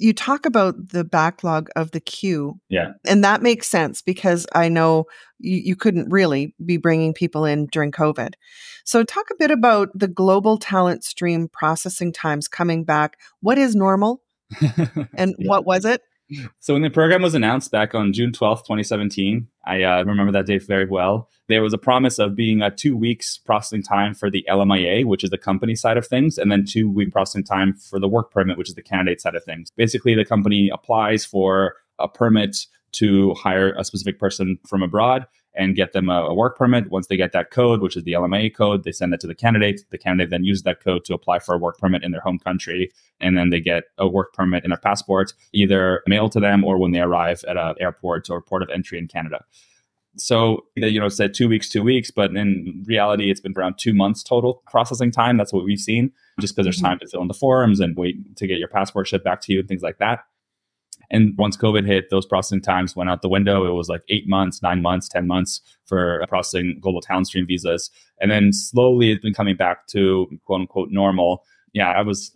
you 0.00 0.14
talk 0.14 0.46
about 0.46 0.88
the 0.88 1.04
backlog 1.04 1.68
of 1.76 1.90
the 1.90 2.00
queue. 2.00 2.58
Yeah. 2.68 2.92
And 3.04 3.22
that 3.22 3.42
makes 3.42 3.68
sense 3.68 4.00
because 4.00 4.46
I 4.54 4.68
know 4.68 5.04
you, 5.38 5.58
you, 5.58 5.76
couldn't 5.76 6.08
really 6.10 6.54
be 6.64 6.78
bringing 6.78 7.12
people 7.12 7.44
in 7.44 7.66
during 7.66 7.92
COVID. 7.92 8.34
So, 8.84 9.04
talk 9.04 9.30
a 9.30 9.36
bit 9.38 9.50
about 9.50 9.90
the 9.94 10.08
global 10.08 10.56
talent 10.56 11.04
stream 11.04 11.48
processing 11.48 12.12
times 12.12 12.48
coming 12.48 12.84
back. 12.84 13.18
What 13.40 13.58
is 13.58 13.76
normal? 13.76 14.22
and 15.14 15.34
yeah. 15.38 15.48
what 15.48 15.64
was 15.64 15.84
it? 15.84 16.02
So 16.60 16.74
when 16.74 16.82
the 16.82 16.90
program 16.90 17.22
was 17.22 17.34
announced 17.34 17.70
back 17.70 17.94
on 17.94 18.12
June 18.12 18.32
12th, 18.32 18.60
2017, 18.60 19.48
I 19.64 19.82
uh, 19.82 20.04
remember 20.04 20.32
that 20.32 20.46
day 20.46 20.58
very 20.58 20.86
well. 20.86 21.28
There 21.48 21.62
was 21.62 21.72
a 21.72 21.78
promise 21.78 22.18
of 22.18 22.36
being 22.36 22.62
a 22.62 22.70
two 22.70 22.96
weeks 22.96 23.38
processing 23.38 23.82
time 23.82 24.14
for 24.14 24.30
the 24.30 24.44
LMIA, 24.48 25.04
which 25.04 25.24
is 25.24 25.30
the 25.30 25.38
company 25.38 25.74
side 25.74 25.96
of 25.96 26.06
things, 26.06 26.38
and 26.38 26.50
then 26.50 26.64
two 26.64 26.90
week 26.90 27.12
processing 27.12 27.44
time 27.44 27.74
for 27.74 27.98
the 27.98 28.08
work 28.08 28.30
permit, 28.30 28.58
which 28.58 28.68
is 28.68 28.74
the 28.74 28.82
candidate 28.82 29.20
side 29.20 29.34
of 29.34 29.44
things. 29.44 29.70
Basically, 29.76 30.14
the 30.14 30.24
company 30.24 30.70
applies 30.72 31.24
for 31.24 31.74
a 31.98 32.08
permit 32.08 32.56
to 32.92 33.34
hire 33.34 33.72
a 33.72 33.84
specific 33.84 34.18
person 34.18 34.58
from 34.66 34.82
abroad 34.82 35.26
and 35.54 35.74
get 35.74 35.92
them 35.92 36.08
a, 36.08 36.22
a, 36.26 36.34
work 36.34 36.56
permit. 36.56 36.90
Once 36.90 37.08
they 37.08 37.16
get 37.16 37.32
that 37.32 37.50
code, 37.50 37.80
which 37.80 37.96
is 37.96 38.04
the 38.04 38.12
LMA 38.12 38.54
code, 38.54 38.84
they 38.84 38.92
send 38.92 39.12
it 39.12 39.20
to 39.20 39.26
the 39.26 39.34
candidate. 39.34 39.82
The 39.90 39.98
candidate 39.98 40.30
then 40.30 40.44
uses 40.44 40.62
that 40.62 40.82
code 40.82 41.04
to 41.06 41.14
apply 41.14 41.40
for 41.40 41.54
a 41.54 41.58
work 41.58 41.78
permit 41.78 42.04
in 42.04 42.12
their 42.12 42.20
home 42.20 42.38
country. 42.38 42.92
And 43.20 43.36
then 43.36 43.50
they 43.50 43.60
get 43.60 43.84
a 43.98 44.08
work 44.08 44.32
permit 44.32 44.64
and 44.64 44.72
a 44.72 44.76
passport 44.76 45.32
either 45.52 46.02
mailed 46.06 46.32
to 46.32 46.40
them 46.40 46.64
or 46.64 46.78
when 46.78 46.92
they 46.92 47.00
arrive 47.00 47.44
at 47.48 47.56
an 47.56 47.74
airport 47.80 48.30
or 48.30 48.40
port 48.40 48.62
of 48.62 48.70
entry 48.70 48.98
in 48.98 49.08
Canada. 49.08 49.44
So, 50.16 50.64
you 50.74 51.00
know, 51.00 51.08
said 51.08 51.34
two 51.34 51.48
weeks, 51.48 51.68
two 51.68 51.82
weeks, 51.82 52.10
but 52.10 52.34
in 52.34 52.84
reality, 52.86 53.30
it's 53.30 53.40
been 53.40 53.54
around 53.56 53.76
two 53.78 53.94
months 53.94 54.22
total 54.22 54.62
processing 54.66 55.12
time. 55.12 55.36
That's 55.36 55.52
what 55.52 55.64
we've 55.64 55.78
seen, 55.78 56.12
just 56.40 56.54
because 56.54 56.66
there's 56.66 56.78
mm-hmm. 56.78 56.86
time 56.86 56.98
to 56.98 57.06
fill 57.06 57.22
in 57.22 57.28
the 57.28 57.34
forms 57.34 57.78
and 57.80 57.96
wait 57.96 58.36
to 58.36 58.46
get 58.46 58.58
your 58.58 58.68
passport 58.68 59.06
shipped 59.06 59.24
back 59.24 59.40
to 59.42 59.52
you 59.52 59.60
and 59.60 59.68
things 59.68 59.82
like 59.82 59.98
that. 59.98 60.24
And 61.10 61.36
once 61.36 61.56
COVID 61.56 61.86
hit, 61.86 62.10
those 62.10 62.26
processing 62.26 62.60
times 62.60 62.94
went 62.94 63.10
out 63.10 63.22
the 63.22 63.28
window. 63.28 63.66
It 63.66 63.72
was 63.72 63.88
like 63.88 64.02
eight 64.08 64.28
months, 64.28 64.62
nine 64.62 64.80
months, 64.80 65.08
10 65.08 65.26
months 65.26 65.60
for 65.84 66.24
processing 66.28 66.78
global 66.80 67.00
talent 67.00 67.26
stream 67.26 67.46
visas. 67.46 67.90
And 68.20 68.30
then 68.30 68.52
slowly 68.52 69.10
it's 69.10 69.22
been 69.22 69.34
coming 69.34 69.56
back 69.56 69.86
to 69.88 70.28
quote 70.44 70.60
unquote 70.60 70.90
normal. 70.90 71.44
Yeah, 71.72 71.90
I 71.90 72.02
was 72.02 72.32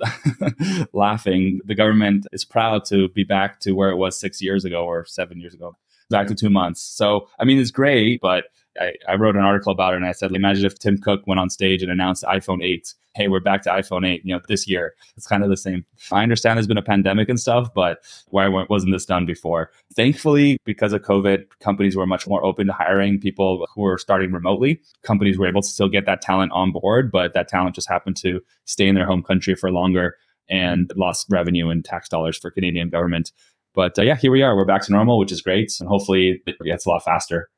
laughing. 0.92 1.60
The 1.64 1.74
government 1.74 2.26
is 2.32 2.44
proud 2.44 2.84
to 2.86 3.08
be 3.08 3.24
back 3.24 3.60
to 3.60 3.72
where 3.72 3.90
it 3.90 3.96
was 3.96 4.18
six 4.18 4.40
years 4.40 4.64
ago 4.64 4.84
or 4.84 5.04
seven 5.06 5.40
years 5.40 5.54
ago, 5.54 5.76
back 6.10 6.28
to 6.28 6.34
two 6.34 6.50
months. 6.50 6.80
So, 6.80 7.28
I 7.40 7.44
mean, 7.44 7.58
it's 7.58 7.72
great, 7.72 8.20
but 8.20 8.44
I, 8.80 8.92
I, 9.08 9.14
wrote 9.14 9.36
an 9.36 9.42
article 9.42 9.72
about 9.72 9.94
it 9.94 9.98
and 9.98 10.06
I 10.06 10.12
said, 10.12 10.32
imagine 10.32 10.64
if 10.64 10.78
Tim 10.78 10.98
Cook 10.98 11.26
went 11.26 11.40
on 11.40 11.50
stage 11.50 11.82
and 11.82 11.90
announced 11.90 12.24
iPhone 12.24 12.64
8. 12.64 12.94
Hey, 13.14 13.28
we're 13.28 13.40
back 13.40 13.62
to 13.62 13.70
iPhone 13.70 14.06
8, 14.06 14.22
you 14.24 14.34
know, 14.34 14.40
this 14.48 14.66
year. 14.66 14.94
It's 15.16 15.26
kind 15.26 15.44
of 15.44 15.48
the 15.48 15.56
same. 15.56 15.84
I 16.10 16.24
understand 16.24 16.56
there's 16.56 16.66
been 16.66 16.76
a 16.76 16.82
pandemic 16.82 17.28
and 17.28 17.38
stuff, 17.38 17.72
but 17.72 17.98
why 18.28 18.48
wasn't 18.48 18.92
this 18.92 19.06
done 19.06 19.24
before? 19.24 19.70
Thankfully, 19.94 20.58
because 20.64 20.92
of 20.92 21.02
COVID, 21.02 21.44
companies 21.60 21.96
were 21.96 22.06
much 22.06 22.26
more 22.26 22.44
open 22.44 22.66
to 22.66 22.72
hiring 22.72 23.20
people 23.20 23.68
who 23.72 23.82
were 23.82 23.98
starting 23.98 24.32
remotely. 24.32 24.80
Companies 25.02 25.38
were 25.38 25.46
able 25.46 25.62
to 25.62 25.68
still 25.68 25.88
get 25.88 26.06
that 26.06 26.22
talent 26.22 26.50
on 26.52 26.72
board, 26.72 27.12
but 27.12 27.34
that 27.34 27.46
talent 27.46 27.76
just 27.76 27.88
happened 27.88 28.16
to 28.16 28.40
stay 28.64 28.88
in 28.88 28.96
their 28.96 29.06
home 29.06 29.22
country 29.22 29.54
for 29.54 29.70
longer 29.70 30.16
and 30.48 30.92
lost 30.96 31.26
revenue 31.30 31.70
and 31.70 31.84
tax 31.84 32.08
dollars 32.08 32.36
for 32.36 32.50
Canadian 32.50 32.90
government. 32.90 33.30
But 33.74 33.98
uh, 33.98 34.02
yeah, 34.02 34.16
here 34.16 34.30
we 34.30 34.42
are. 34.42 34.56
We're 34.56 34.64
back 34.64 34.82
to 34.82 34.92
normal, 34.92 35.18
which 35.18 35.32
is 35.32 35.42
great. 35.42 35.72
And 35.80 35.88
hopefully 35.88 36.42
it 36.46 36.56
gets 36.64 36.86
a 36.86 36.88
lot 36.88 37.04
faster. 37.04 37.48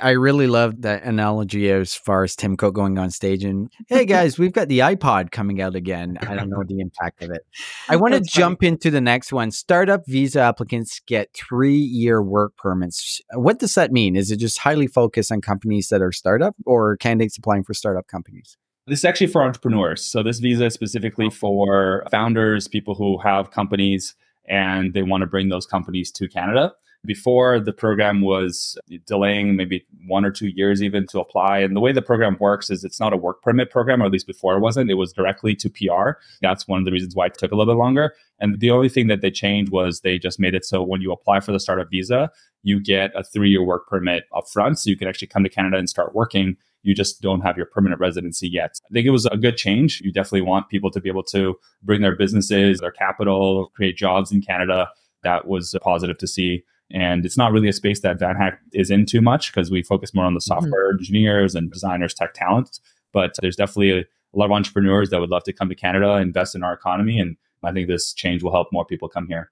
I 0.00 0.10
really 0.10 0.46
love 0.46 0.82
that 0.82 1.02
analogy 1.02 1.70
as 1.70 1.94
far 1.94 2.24
as 2.24 2.36
Tim 2.36 2.56
Cook 2.56 2.74
going 2.74 2.98
on 2.98 3.10
stage 3.10 3.44
and, 3.44 3.70
hey 3.88 4.04
guys, 4.06 4.38
we've 4.38 4.52
got 4.52 4.68
the 4.68 4.80
iPod 4.80 5.30
coming 5.30 5.60
out 5.60 5.74
again. 5.74 6.18
I 6.20 6.34
don't 6.34 6.50
know 6.50 6.62
the 6.66 6.80
impact 6.80 7.22
of 7.22 7.30
it. 7.30 7.46
I 7.88 7.96
want 7.96 8.14
to 8.14 8.20
jump 8.20 8.60
funny. 8.60 8.68
into 8.68 8.90
the 8.90 9.00
next 9.00 9.32
one. 9.32 9.50
Startup 9.50 10.04
visa 10.06 10.40
applicants 10.40 11.00
get 11.06 11.32
three 11.34 11.76
year 11.76 12.22
work 12.22 12.56
permits. 12.56 13.20
What 13.34 13.58
does 13.58 13.74
that 13.74 13.92
mean? 13.92 14.16
Is 14.16 14.30
it 14.30 14.36
just 14.36 14.58
highly 14.58 14.86
focused 14.86 15.32
on 15.32 15.40
companies 15.40 15.88
that 15.88 16.02
are 16.02 16.12
startup 16.12 16.54
or 16.64 16.96
candidates 16.96 17.38
applying 17.38 17.64
for 17.64 17.74
startup 17.74 18.06
companies? 18.06 18.56
This 18.86 19.00
is 19.00 19.04
actually 19.04 19.26
for 19.26 19.42
entrepreneurs. 19.42 20.02
So 20.02 20.22
this 20.22 20.38
visa 20.38 20.66
is 20.66 20.74
specifically 20.74 21.26
oh. 21.26 21.30
for 21.30 22.06
founders, 22.10 22.68
people 22.68 22.94
who 22.94 23.18
have 23.18 23.50
companies 23.50 24.14
and 24.48 24.94
they 24.94 25.02
want 25.02 25.20
to 25.20 25.26
bring 25.26 25.50
those 25.50 25.66
companies 25.66 26.10
to 26.12 26.26
Canada. 26.26 26.72
Before 27.08 27.58
the 27.58 27.72
program 27.72 28.20
was 28.20 28.76
delaying 29.06 29.56
maybe 29.56 29.86
one 30.06 30.26
or 30.26 30.30
two 30.30 30.48
years 30.48 30.82
even 30.82 31.06
to 31.06 31.20
apply. 31.20 31.60
And 31.60 31.74
the 31.74 31.80
way 31.80 31.90
the 31.90 32.02
program 32.02 32.36
works 32.38 32.68
is 32.68 32.84
it's 32.84 33.00
not 33.00 33.14
a 33.14 33.16
work 33.16 33.40
permit 33.40 33.70
program, 33.70 34.02
or 34.02 34.06
at 34.06 34.12
least 34.12 34.26
before 34.26 34.54
it 34.54 34.60
wasn't. 34.60 34.90
It 34.90 34.94
was 34.94 35.14
directly 35.14 35.56
to 35.56 35.70
PR. 35.70 36.20
That's 36.42 36.68
one 36.68 36.80
of 36.80 36.84
the 36.84 36.92
reasons 36.92 37.16
why 37.16 37.26
it 37.26 37.38
took 37.38 37.50
a 37.50 37.56
little 37.56 37.72
bit 37.72 37.78
longer. 37.78 38.14
And 38.40 38.60
the 38.60 38.70
only 38.70 38.90
thing 38.90 39.06
that 39.06 39.22
they 39.22 39.30
changed 39.30 39.72
was 39.72 40.02
they 40.02 40.18
just 40.18 40.38
made 40.38 40.54
it 40.54 40.66
so 40.66 40.82
when 40.82 41.00
you 41.00 41.10
apply 41.10 41.40
for 41.40 41.52
the 41.52 41.58
startup 41.58 41.88
visa, 41.90 42.30
you 42.62 42.78
get 42.78 43.10
a 43.16 43.24
three 43.24 43.48
year 43.48 43.64
work 43.64 43.88
permit 43.88 44.24
up 44.36 44.48
front. 44.48 44.78
So 44.78 44.90
you 44.90 44.96
can 44.96 45.08
actually 45.08 45.28
come 45.28 45.44
to 45.44 45.48
Canada 45.48 45.78
and 45.78 45.88
start 45.88 46.14
working 46.14 46.58
you 46.82 46.94
just 46.94 47.20
don't 47.20 47.40
have 47.40 47.56
your 47.56 47.66
permanent 47.66 48.00
residency 48.00 48.48
yet. 48.48 48.80
I 48.90 48.92
think 48.92 49.06
it 49.06 49.10
was 49.10 49.26
a 49.26 49.36
good 49.36 49.56
change. 49.56 50.00
You 50.00 50.12
definitely 50.12 50.42
want 50.42 50.68
people 50.68 50.90
to 50.90 51.00
be 51.00 51.08
able 51.08 51.24
to 51.24 51.58
bring 51.82 52.00
their 52.00 52.16
businesses, 52.16 52.80
their 52.80 52.90
capital, 52.90 53.70
create 53.74 53.96
jobs 53.96 54.32
in 54.32 54.40
Canada. 54.40 54.88
That 55.22 55.46
was 55.46 55.76
positive 55.82 56.18
to 56.18 56.26
see. 56.26 56.64
And 56.90 57.26
it's 57.26 57.36
not 57.36 57.52
really 57.52 57.68
a 57.68 57.72
space 57.72 58.00
that 58.00 58.18
VanHack 58.18 58.58
is 58.72 58.90
in 58.90 59.04
too 59.04 59.20
much 59.20 59.52
because 59.52 59.70
we 59.70 59.82
focus 59.82 60.14
more 60.14 60.24
on 60.24 60.34
the 60.34 60.40
mm-hmm. 60.40 60.60
software 60.60 60.92
mm-hmm. 60.92 60.98
engineers 60.98 61.54
and 61.54 61.70
designers, 61.70 62.14
tech 62.14 62.34
talent. 62.34 62.80
But 63.12 63.34
there's 63.40 63.56
definitely 63.56 63.90
a, 63.92 63.98
a 64.00 64.34
lot 64.34 64.46
of 64.46 64.52
entrepreneurs 64.52 65.10
that 65.10 65.20
would 65.20 65.30
love 65.30 65.44
to 65.44 65.52
come 65.52 65.68
to 65.68 65.74
Canada, 65.74 66.16
invest 66.16 66.54
in 66.54 66.62
our 66.62 66.72
economy. 66.72 67.18
And 67.18 67.36
I 67.62 67.72
think 67.72 67.88
this 67.88 68.12
change 68.12 68.42
will 68.42 68.52
help 68.52 68.68
more 68.72 68.84
people 68.84 69.08
come 69.08 69.26
here. 69.28 69.50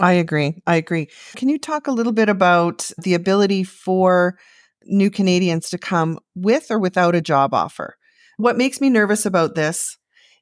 I 0.00 0.12
agree. 0.12 0.62
I 0.66 0.76
agree. 0.76 1.08
Can 1.36 1.48
you 1.48 1.58
talk 1.58 1.86
a 1.86 1.92
little 1.92 2.12
bit 2.12 2.28
about 2.28 2.90
the 2.98 3.14
ability 3.14 3.64
for 3.64 4.38
new 4.86 5.10
Canadians 5.10 5.70
to 5.70 5.78
come 5.78 6.18
with 6.34 6.70
or 6.70 6.78
without 6.78 7.14
a 7.14 7.20
job 7.20 7.54
offer. 7.54 7.96
What 8.36 8.56
makes 8.56 8.80
me 8.80 8.90
nervous 8.90 9.26
about 9.26 9.54
this 9.54 9.98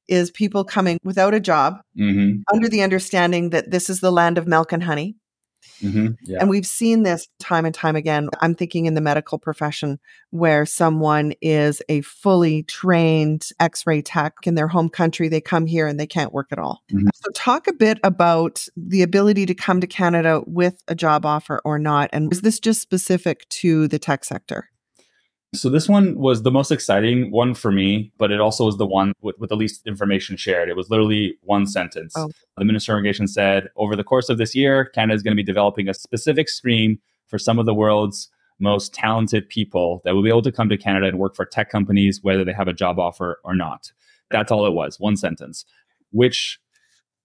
is 0.09 0.31
people 0.31 0.65
coming 0.65 0.99
without 1.05 1.35
a 1.35 1.41
job 1.41 1.79
mm-hmm. 1.99 2.43
under 2.53 2.69
the 2.69 2.83
understanding 2.83 3.51
that 3.51 3.71
this 3.71 3.89
is 3.89 4.01
the 4.01 4.11
land 4.11 4.39
of 4.39 4.47
milk 4.47 4.73
and 4.73 4.83
honey. 4.83 5.17
Mm-hmm. 5.83 6.09
Yeah. 6.23 6.39
And 6.41 6.49
we've 6.49 6.67
seen 6.67 7.03
this 7.03 7.29
time 7.39 7.65
and 7.65 7.75
time 7.75 7.97
again. 7.97 8.29
I'm 8.41 8.55
thinking 8.55 8.87
in 8.87 8.95
the 8.95 9.01
medical 9.01 9.39
profession 9.39 9.99
where 10.31 10.65
someone 10.67 11.35
is 11.41 11.83
a 11.89 12.01
fully 12.03 12.63
trained 12.65 13.49
x 13.59 13.87
ray 13.87 14.03
tech 14.03 14.35
in 14.45 14.55
their 14.55 14.69
home 14.69 14.89
country. 14.89 15.29
They 15.29 15.41
come 15.41 15.67
here 15.67 15.87
and 15.87 15.99
they 15.99 16.07
can't 16.07 16.33
work 16.33 16.49
at 16.53 16.59
all. 16.59 16.83
Mm-hmm. 16.93 17.09
So, 17.15 17.31
talk 17.35 17.67
a 17.67 17.73
bit 17.73 17.99
about 18.03 18.67
the 18.77 19.03
ability 19.03 19.47
to 19.47 19.55
come 19.55 19.81
to 19.81 19.87
Canada 19.87 20.43
with 20.47 20.83
a 20.89 20.95
job 20.95 21.27
offer 21.27 21.61
or 21.65 21.79
not. 21.79 22.11
And 22.13 22.33
is 22.33 22.43
this 22.43 22.61
just 22.61 22.81
specific 22.81 23.49
to 23.51 23.89
the 23.89 23.99
tech 23.99 24.25
sector? 24.25 24.70
So 25.53 25.69
this 25.69 25.89
one 25.89 26.17
was 26.17 26.43
the 26.43 26.51
most 26.51 26.71
exciting 26.71 27.33
one 27.33 27.55
for 27.55 27.73
me, 27.73 28.13
but 28.19 28.31
it 28.31 28.41
also 28.41 28.67
was 28.67 28.77
the 28.77 28.87
one 28.87 29.13
with, 29.21 29.37
with 29.39 29.51
the 29.51 29.57
least 29.57 29.85
information 29.85 30.37
shared. 30.37 30.69
It 30.69 30.77
was 30.77 30.91
literally 30.91 31.37
one 31.43 31.67
sentence. 31.67 32.15
Oh. 32.17 32.31
The 32.57 32.65
Minister 32.65 32.93
of 32.93 32.99
Immigration 32.99 33.27
said, 33.27 33.69
over 33.75 33.97
the 33.97 34.05
course 34.05 34.29
of 34.29 34.39
this 34.39 34.55
year, 34.55 34.85
Canada 34.85 35.17
is 35.17 35.25
going 35.25 35.33
to 35.33 35.37
be 35.37 35.43
developing 35.43 35.89
a 35.89 35.95
specific 35.95 36.49
stream 36.49 37.01
for 37.27 37.37
some 37.37 37.59
of 37.59 37.67
the 37.67 37.75
world's 37.75 38.29
most 38.61 38.95
talented 38.95 39.49
people 39.49 40.03
that 40.05 40.15
will 40.15 40.23
be 40.23 40.29
able 40.29 40.43
to 40.43 40.53
come 40.53 40.69
to 40.69 40.77
Canada 40.77 41.09
and 41.09 41.19
work 41.19 41.35
for 41.35 41.45
tech 41.45 41.69
companies, 41.69 42.21
whether 42.23 42.45
they 42.45 42.53
have 42.53 42.69
a 42.69 42.73
job 42.73 43.01
offer 43.01 43.41
or 43.43 43.57
not. 43.57 43.91
That's 44.31 44.53
all 44.53 44.67
it 44.67 44.73
was, 44.73 45.01
one 45.01 45.17
sentence. 45.17 45.65
Which, 46.13 46.61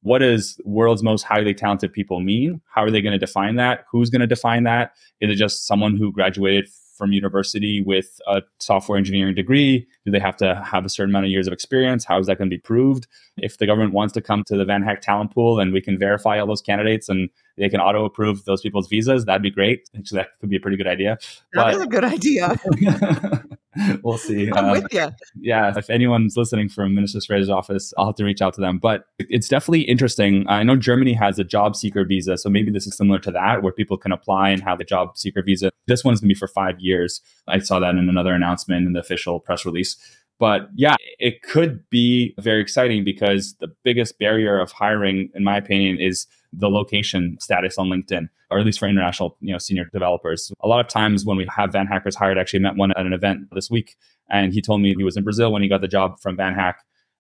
what 0.02 0.20
does 0.20 0.60
world's 0.66 1.04
most 1.04 1.24
highly 1.24 1.54
talented 1.54 1.94
people 1.94 2.22
mean? 2.22 2.62
How 2.74 2.84
are 2.84 2.90
they 2.90 3.02
going 3.02 3.14
to 3.14 3.20
define 3.20 3.56
that? 3.58 3.86
Who's 3.92 4.10
going 4.10 4.22
to 4.22 4.28
define 4.28 4.64
that? 4.64 4.94
Is 5.22 5.30
it 5.30 5.36
just 5.36 5.68
someone 5.68 5.96
who 5.96 6.12
graduated 6.12 6.70
from 6.96 7.12
university 7.12 7.82
with 7.82 8.20
a 8.28 8.42
software 8.60 8.98
engineering 8.98 9.36
degree? 9.36 9.88
Do 10.06 10.12
they 10.12 10.20
have 10.20 10.38
to 10.38 10.64
have 10.66 10.86
a 10.86 10.90
certain 10.90 11.12
amount 11.12 11.26
of 11.26 11.32
years 11.32 11.48
of 11.48 11.54
experience? 11.54 12.06
How 12.06 12.20
is 12.20 12.28
that 12.28 12.38
going 12.38 12.50
to 12.50 12.56
be 12.56 12.62
proved? 12.62 13.08
If 13.38 13.58
the 13.58 13.66
government 13.66 13.94
wants 13.94 14.14
to 14.14 14.22
come 14.22 14.44
to 14.46 14.58
the 14.58 14.66
VanHack 14.66 15.02
talent 15.02 15.34
pool 15.34 15.60
and 15.60 15.74
we 15.74 15.82
can 15.82 15.98
verify 15.98 16.40
all 16.40 16.48
those 16.48 16.62
candidates 16.62 17.10
and 17.10 17.30
they 17.58 17.70
can 17.70 17.80
auto 17.80 18.06
approve 18.06 18.46
those 18.46 18.62
people's 18.62 18.88
visas, 18.88 19.26
that'd 19.26 19.42
be 19.42 19.52
great. 19.52 19.90
Actually, 19.98 20.20
that 20.20 20.40
could 20.40 20.50
be 20.50 20.58
a 20.58 20.60
pretty 20.60 20.78
good 20.78 20.88
idea. 20.88 21.18
That 21.54 21.64
but, 21.64 21.74
is 21.74 21.82
a 21.82 21.88
good 21.88 22.04
idea. 22.04 22.60
we'll 24.04 24.18
see. 24.18 24.50
I'm 24.52 24.66
uh, 24.66 24.72
with 24.72 24.94
you. 24.94 25.10
Yeah, 25.40 25.74
if 25.76 25.90
anyone's 25.90 26.38
listening 26.38 26.70
from 26.70 26.96
Minister 26.96 27.20
Fraser's 27.22 27.50
office, 27.50 27.94
I'll 27.98 28.08
have 28.08 28.16
to 28.16 28.24
reach 28.24 28.42
out 28.42 28.54
to 28.56 28.62
them. 28.62 28.78
But 28.78 29.06
it's 29.20 29.48
definitely 29.48 29.82
interesting. 29.82 30.46
I 30.48 30.64
know 30.64 30.76
Germany 30.76 31.14
has 31.14 31.40
a 31.40 31.44
job 31.44 31.76
seeker 31.76 32.06
visa, 32.06 32.38
so 32.38 32.50
maybe 32.50 32.72
this 32.72 32.88
is 32.88 32.96
similar 32.96 33.20
to 33.20 33.32
that, 33.32 33.64
where 33.64 33.74
people 33.74 33.98
can 33.98 34.12
apply 34.12 34.50
and 34.50 34.64
have 34.64 34.78
the 34.78 34.84
job 34.84 35.18
seeker 35.18 35.42
visa. 35.42 35.72
This 35.88 36.04
one's 36.04 36.22
gonna 36.22 36.30
be 36.30 36.36
for 36.36 36.48
five 36.48 36.80
years. 36.80 37.22
I 37.48 37.60
saw 37.60 37.80
that 37.80 37.96
in 37.96 38.10
another 38.10 38.34
announcement 38.34 38.86
in 38.86 38.94
the 38.94 39.00
official 39.00 39.40
press 39.40 39.66
release. 39.66 39.98
But 40.38 40.70
yeah, 40.76 40.96
it 41.18 41.44
could 41.44 41.90
be 41.90 42.36
very 42.40 42.62
exciting 42.62 43.06
because 43.06 43.56
the 43.60 43.74
biggest 43.84 44.20
barrier 44.20 44.60
of 44.60 44.72
hiring, 44.72 45.30
in 45.34 45.44
my 45.44 45.58
opinion, 45.58 45.98
is 46.00 46.28
the 46.58 46.70
location 46.70 47.38
status 47.40 47.78
on 47.78 47.88
LinkedIn, 47.88 48.30
or 48.52 48.60
at 48.60 48.66
least 48.66 48.80
for 48.80 48.88
international, 48.88 49.38
you 49.42 49.52
know, 49.52 49.58
senior 49.58 49.86
developers. 49.92 50.52
A 50.62 50.68
lot 50.68 50.80
of 50.80 50.88
times 50.88 51.26
when 51.26 51.38
we 51.38 51.48
have 51.56 51.72
Van 51.72 51.88
Hackers 51.88 52.16
hired, 52.16 52.38
actually 52.38 52.60
met 52.60 52.76
one 52.76 52.92
at 52.92 53.06
an 53.06 53.14
event 53.14 53.48
this 53.52 53.70
week, 53.70 53.96
and 54.30 54.54
he 54.54 54.62
told 54.62 54.82
me 54.82 54.94
he 54.96 55.04
was 55.04 55.18
in 55.18 55.24
Brazil 55.24 55.52
when 55.52 55.62
he 55.62 55.68
got 55.68 55.82
the 55.82 55.88
job 55.88 56.20
from 56.20 56.38
VanHack. 56.38 56.76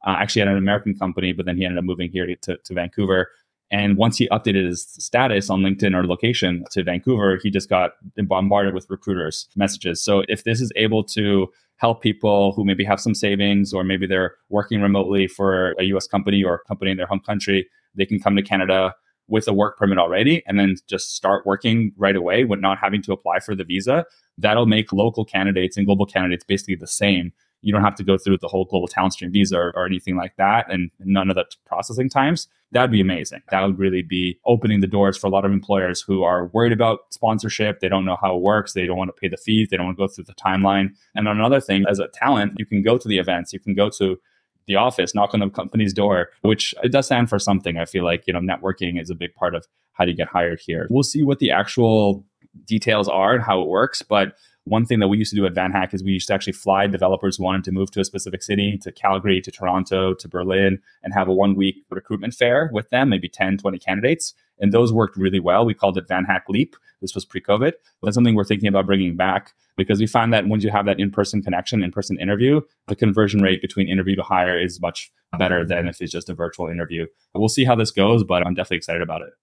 Uh, 0.06 0.18
actually 0.20 0.44
at 0.44 0.48
an 0.48 0.56
American 0.56 0.94
company, 0.94 1.34
but 1.34 1.48
then 1.48 1.58
he 1.58 1.66
ended 1.66 1.80
up 1.80 1.84
moving 1.84 2.12
here 2.12 2.28
to, 2.28 2.58
to 2.58 2.74
Vancouver. 2.76 3.32
And 3.72 3.98
once 3.98 4.18
he 4.18 4.28
updated 4.30 4.68
his 4.68 4.84
status 4.84 5.50
on 5.50 5.62
LinkedIn 5.62 5.96
or 5.96 6.06
location 6.06 6.64
to 6.72 6.84
Vancouver, 6.84 7.40
he 7.42 7.50
just 7.50 7.70
got 7.70 7.94
bombarded 8.16 8.74
with 8.74 8.86
recruiters 8.90 9.48
messages. 9.56 10.04
So 10.04 10.24
if 10.28 10.44
this 10.44 10.62
is 10.62 10.72
able 10.76 11.04
to 11.06 11.48
help 11.78 12.02
people 12.02 12.54
who 12.54 12.64
maybe 12.64 12.84
have 12.84 13.00
some 13.00 13.16
savings 13.16 13.74
or 13.74 13.84
maybe 13.84 14.06
they're 14.06 14.36
working 14.50 14.82
remotely 14.82 15.28
for 15.28 15.72
a 15.80 15.84
US 15.86 16.08
company 16.08 16.44
or 16.44 16.56
a 16.56 16.60
company 16.68 16.92
in 16.92 16.98
their 16.98 17.08
home 17.08 17.20
country, 17.20 17.68
they 17.96 18.06
can 18.06 18.20
come 18.20 18.36
to 18.36 18.42
Canada, 18.42 18.94
with 19.28 19.48
a 19.48 19.54
work 19.54 19.78
permit 19.78 19.98
already 19.98 20.44
and 20.46 20.60
then 20.60 20.76
just 20.88 21.16
start 21.16 21.46
working 21.46 21.92
right 21.98 22.16
away 22.16 22.44
with 22.44 22.60
not 22.60 22.78
having 22.78 23.02
to 23.04 23.14
apply 23.14 23.40
for 23.40 23.56
the 23.56 23.64
visa, 23.64 24.06
that'll 24.38 24.66
make 24.66 24.94
local 24.94 25.26
candidates 25.26 25.78
and 25.78 25.86
global 25.86 26.06
candidates 26.06 26.44
basically 26.44 26.76
the 26.76 26.88
same. 26.88 27.32
You 27.62 27.74
don't 27.74 27.84
have 27.84 27.96
to 27.96 28.04
go 28.04 28.18
through 28.18 28.38
the 28.38 28.48
whole 28.48 28.66
global 28.66 28.88
talent 28.88 29.14
stream 29.14 29.32
visa 29.32 29.58
or, 29.58 29.76
or 29.76 29.86
anything 29.88 30.16
like 30.16 30.36
that 30.38 30.72
and 30.72 30.92
none 31.00 31.30
of 31.30 31.36
the 31.36 31.46
processing 31.66 32.10
times. 32.10 32.48
That'd 32.72 32.92
be 32.92 33.02
amazing. 33.02 33.42
That 33.50 33.62
would 33.62 33.80
really 33.80 34.04
be 34.04 34.40
opening 34.46 34.82
the 34.82 34.88
doors 34.88 35.18
for 35.18 35.28
a 35.28 35.30
lot 35.30 35.46
of 35.46 35.52
employers 35.52 36.02
who 36.02 36.24
are 36.24 36.48
worried 36.48 36.74
about 36.74 37.00
sponsorship. 37.12 37.80
They 37.80 37.90
don't 37.90 38.06
know 38.06 38.18
how 38.22 38.36
it 38.36 38.42
works. 38.42 38.74
They 38.74 38.86
don't 38.86 38.98
want 38.98 39.08
to 39.08 39.20
pay 39.20 39.30
the 39.30 39.38
fees. 39.38 39.70
They 39.70 39.78
don't 39.78 39.88
want 39.88 39.98
to 39.98 40.04
go 40.04 40.08
through 40.08 40.26
the 40.26 40.34
timeline. 40.36 40.90
And 41.16 41.28
another 41.28 41.62
thing, 41.62 41.86
as 41.90 42.00
a 42.00 42.08
talent, 42.10 42.54
you 42.58 42.66
can 42.66 42.84
go 42.84 42.98
to 42.98 43.08
the 43.08 43.18
events, 43.18 43.54
you 43.54 43.60
can 43.60 43.74
go 43.74 43.90
to 43.98 44.20
the 44.68 44.76
office, 44.76 45.14
knock 45.14 45.34
on 45.34 45.40
the 45.40 45.50
company's 45.50 45.94
door, 45.94 46.30
which 46.42 46.74
it 46.84 46.92
does 46.92 47.06
stand 47.06 47.30
for 47.30 47.40
something. 47.40 47.78
I 47.78 47.86
feel 47.86 48.04
like, 48.04 48.24
you 48.28 48.34
know, 48.34 48.40
networking 48.40 49.02
is 49.02 49.10
a 49.10 49.16
big 49.16 49.34
part 49.36 49.56
of 49.56 49.66
how 49.94 50.06
to 50.06 50.14
get 50.14 50.28
hired 50.28 50.60
here. 50.60 50.88
We'll 50.90 51.04
see 51.04 51.24
what 51.24 51.40
the 51.40 51.52
actual 51.52 52.26
details 52.66 53.08
are 53.08 53.34
and 53.36 53.44
how 53.44 53.62
it 53.62 53.68
works. 53.68 54.02
But 54.02 54.36
one 54.66 54.86
thing 54.86 55.00
that 55.00 55.08
we 55.08 55.18
used 55.18 55.30
to 55.30 55.36
do 55.36 55.46
at 55.46 55.54
VanHack 55.54 55.94
is 55.94 56.04
we 56.04 56.12
used 56.12 56.28
to 56.28 56.34
actually 56.34 56.54
fly 56.54 56.88
developers 56.88 57.38
who 57.38 57.44
wanted 57.44 57.64
to 57.66 57.72
move 57.72 57.92
to 57.92 58.00
a 58.00 58.06
specific 58.06 58.42
city, 58.42 58.78
to 58.82 58.92
Calgary, 58.92 59.40
to 59.42 59.52
Toronto, 59.52 60.14
to 60.16 60.28
Berlin, 60.28 60.80
and 61.04 61.14
have 61.14 61.28
a 61.28 61.34
one 61.34 61.56
week 61.56 61.86
recruitment 61.90 62.34
fair 62.34 62.70
with 62.74 62.90
them, 62.90 63.10
maybe 63.10 63.30
10, 63.30 63.60
20 63.60 63.78
candidates. 63.78 64.34
And 64.60 64.72
those 64.72 64.92
worked 64.92 65.18
really 65.18 65.40
well. 65.40 65.66
We 65.66 65.74
called 65.74 65.98
it 65.98 66.08
VanHack 66.08 66.42
Leap. 66.50 66.76
This 67.02 67.14
was 67.14 67.26
pre 67.26 67.42
COVID. 67.42 67.74
That's 68.02 68.16
something 68.16 68.36
we're 68.36 68.44
thinking 68.44 68.68
about 68.68 68.88
bringing 68.88 69.16
back 69.16 69.54
because 69.78 70.00
we 70.00 70.08
find 70.08 70.34
that 70.34 70.48
once 70.48 70.64
you 70.64 70.72
have 70.72 70.86
that 70.86 71.00
in-person 71.00 71.44
connection, 71.44 71.84
in-person 71.84 72.20
interview, 72.20 72.62
the 72.88 72.96
conversion 72.96 73.42
rate 73.42 73.62
between 73.62 73.88
interview 73.88 74.16
to 74.16 74.24
hire 74.24 74.60
is 74.60 74.82
much 74.82 75.12
better 75.38 75.66
than 75.66 75.88
if 75.88 76.02
it's 76.02 76.12
just 76.12 76.30
a 76.30 76.34
virtual 76.34 76.68
interview. 76.68 77.06
We'll 77.36 77.50
see 77.50 77.66
how 77.66 77.76
this 77.76 77.92
goes, 77.92 78.24
but 78.24 78.46
I'm 78.48 78.54
definitely 78.54 78.78
excited 78.78 79.02
about 79.02 79.22
it. 79.22 79.34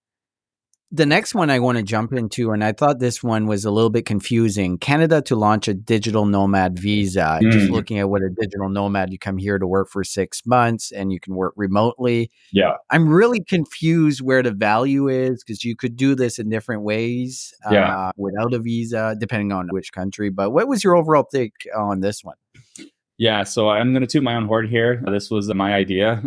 The 0.94 1.06
next 1.06 1.34
one 1.34 1.48
I 1.48 1.58
want 1.58 1.78
to 1.78 1.82
jump 1.82 2.12
into, 2.12 2.50
and 2.50 2.62
I 2.62 2.72
thought 2.72 2.98
this 2.98 3.22
one 3.22 3.46
was 3.46 3.64
a 3.64 3.70
little 3.70 3.88
bit 3.88 4.04
confusing 4.04 4.76
Canada 4.76 5.22
to 5.22 5.34
launch 5.34 5.66
a 5.66 5.72
digital 5.72 6.26
nomad 6.26 6.78
visa. 6.78 7.38
Mm. 7.42 7.50
Just 7.50 7.70
looking 7.70 7.98
at 7.98 8.10
what 8.10 8.20
a 8.20 8.28
digital 8.28 8.68
nomad, 8.68 9.10
you 9.10 9.18
come 9.18 9.38
here 9.38 9.58
to 9.58 9.66
work 9.66 9.88
for 9.88 10.04
six 10.04 10.42
months 10.44 10.92
and 10.92 11.10
you 11.10 11.18
can 11.18 11.34
work 11.34 11.54
remotely. 11.56 12.30
Yeah. 12.52 12.74
I'm 12.90 13.08
really 13.08 13.42
confused 13.42 14.20
where 14.20 14.42
the 14.42 14.50
value 14.50 15.08
is 15.08 15.42
because 15.42 15.64
you 15.64 15.74
could 15.74 15.96
do 15.96 16.14
this 16.14 16.38
in 16.38 16.50
different 16.50 16.82
ways 16.82 17.54
yeah. 17.70 18.08
Uh, 18.08 18.12
without 18.18 18.52
a 18.52 18.58
visa, 18.58 19.16
depending 19.18 19.50
on 19.50 19.68
which 19.70 19.92
country. 19.92 20.28
But 20.28 20.50
what 20.50 20.68
was 20.68 20.84
your 20.84 20.94
overall 20.94 21.24
take 21.24 21.54
on 21.74 22.00
this 22.00 22.22
one? 22.22 22.36
Yeah, 23.22 23.44
so 23.44 23.68
I'm 23.68 23.92
going 23.92 24.00
to 24.00 24.08
toot 24.08 24.24
my 24.24 24.34
own 24.34 24.46
horn 24.46 24.66
here. 24.66 25.00
This 25.06 25.30
was 25.30 25.46
my 25.54 25.74
idea, 25.74 26.20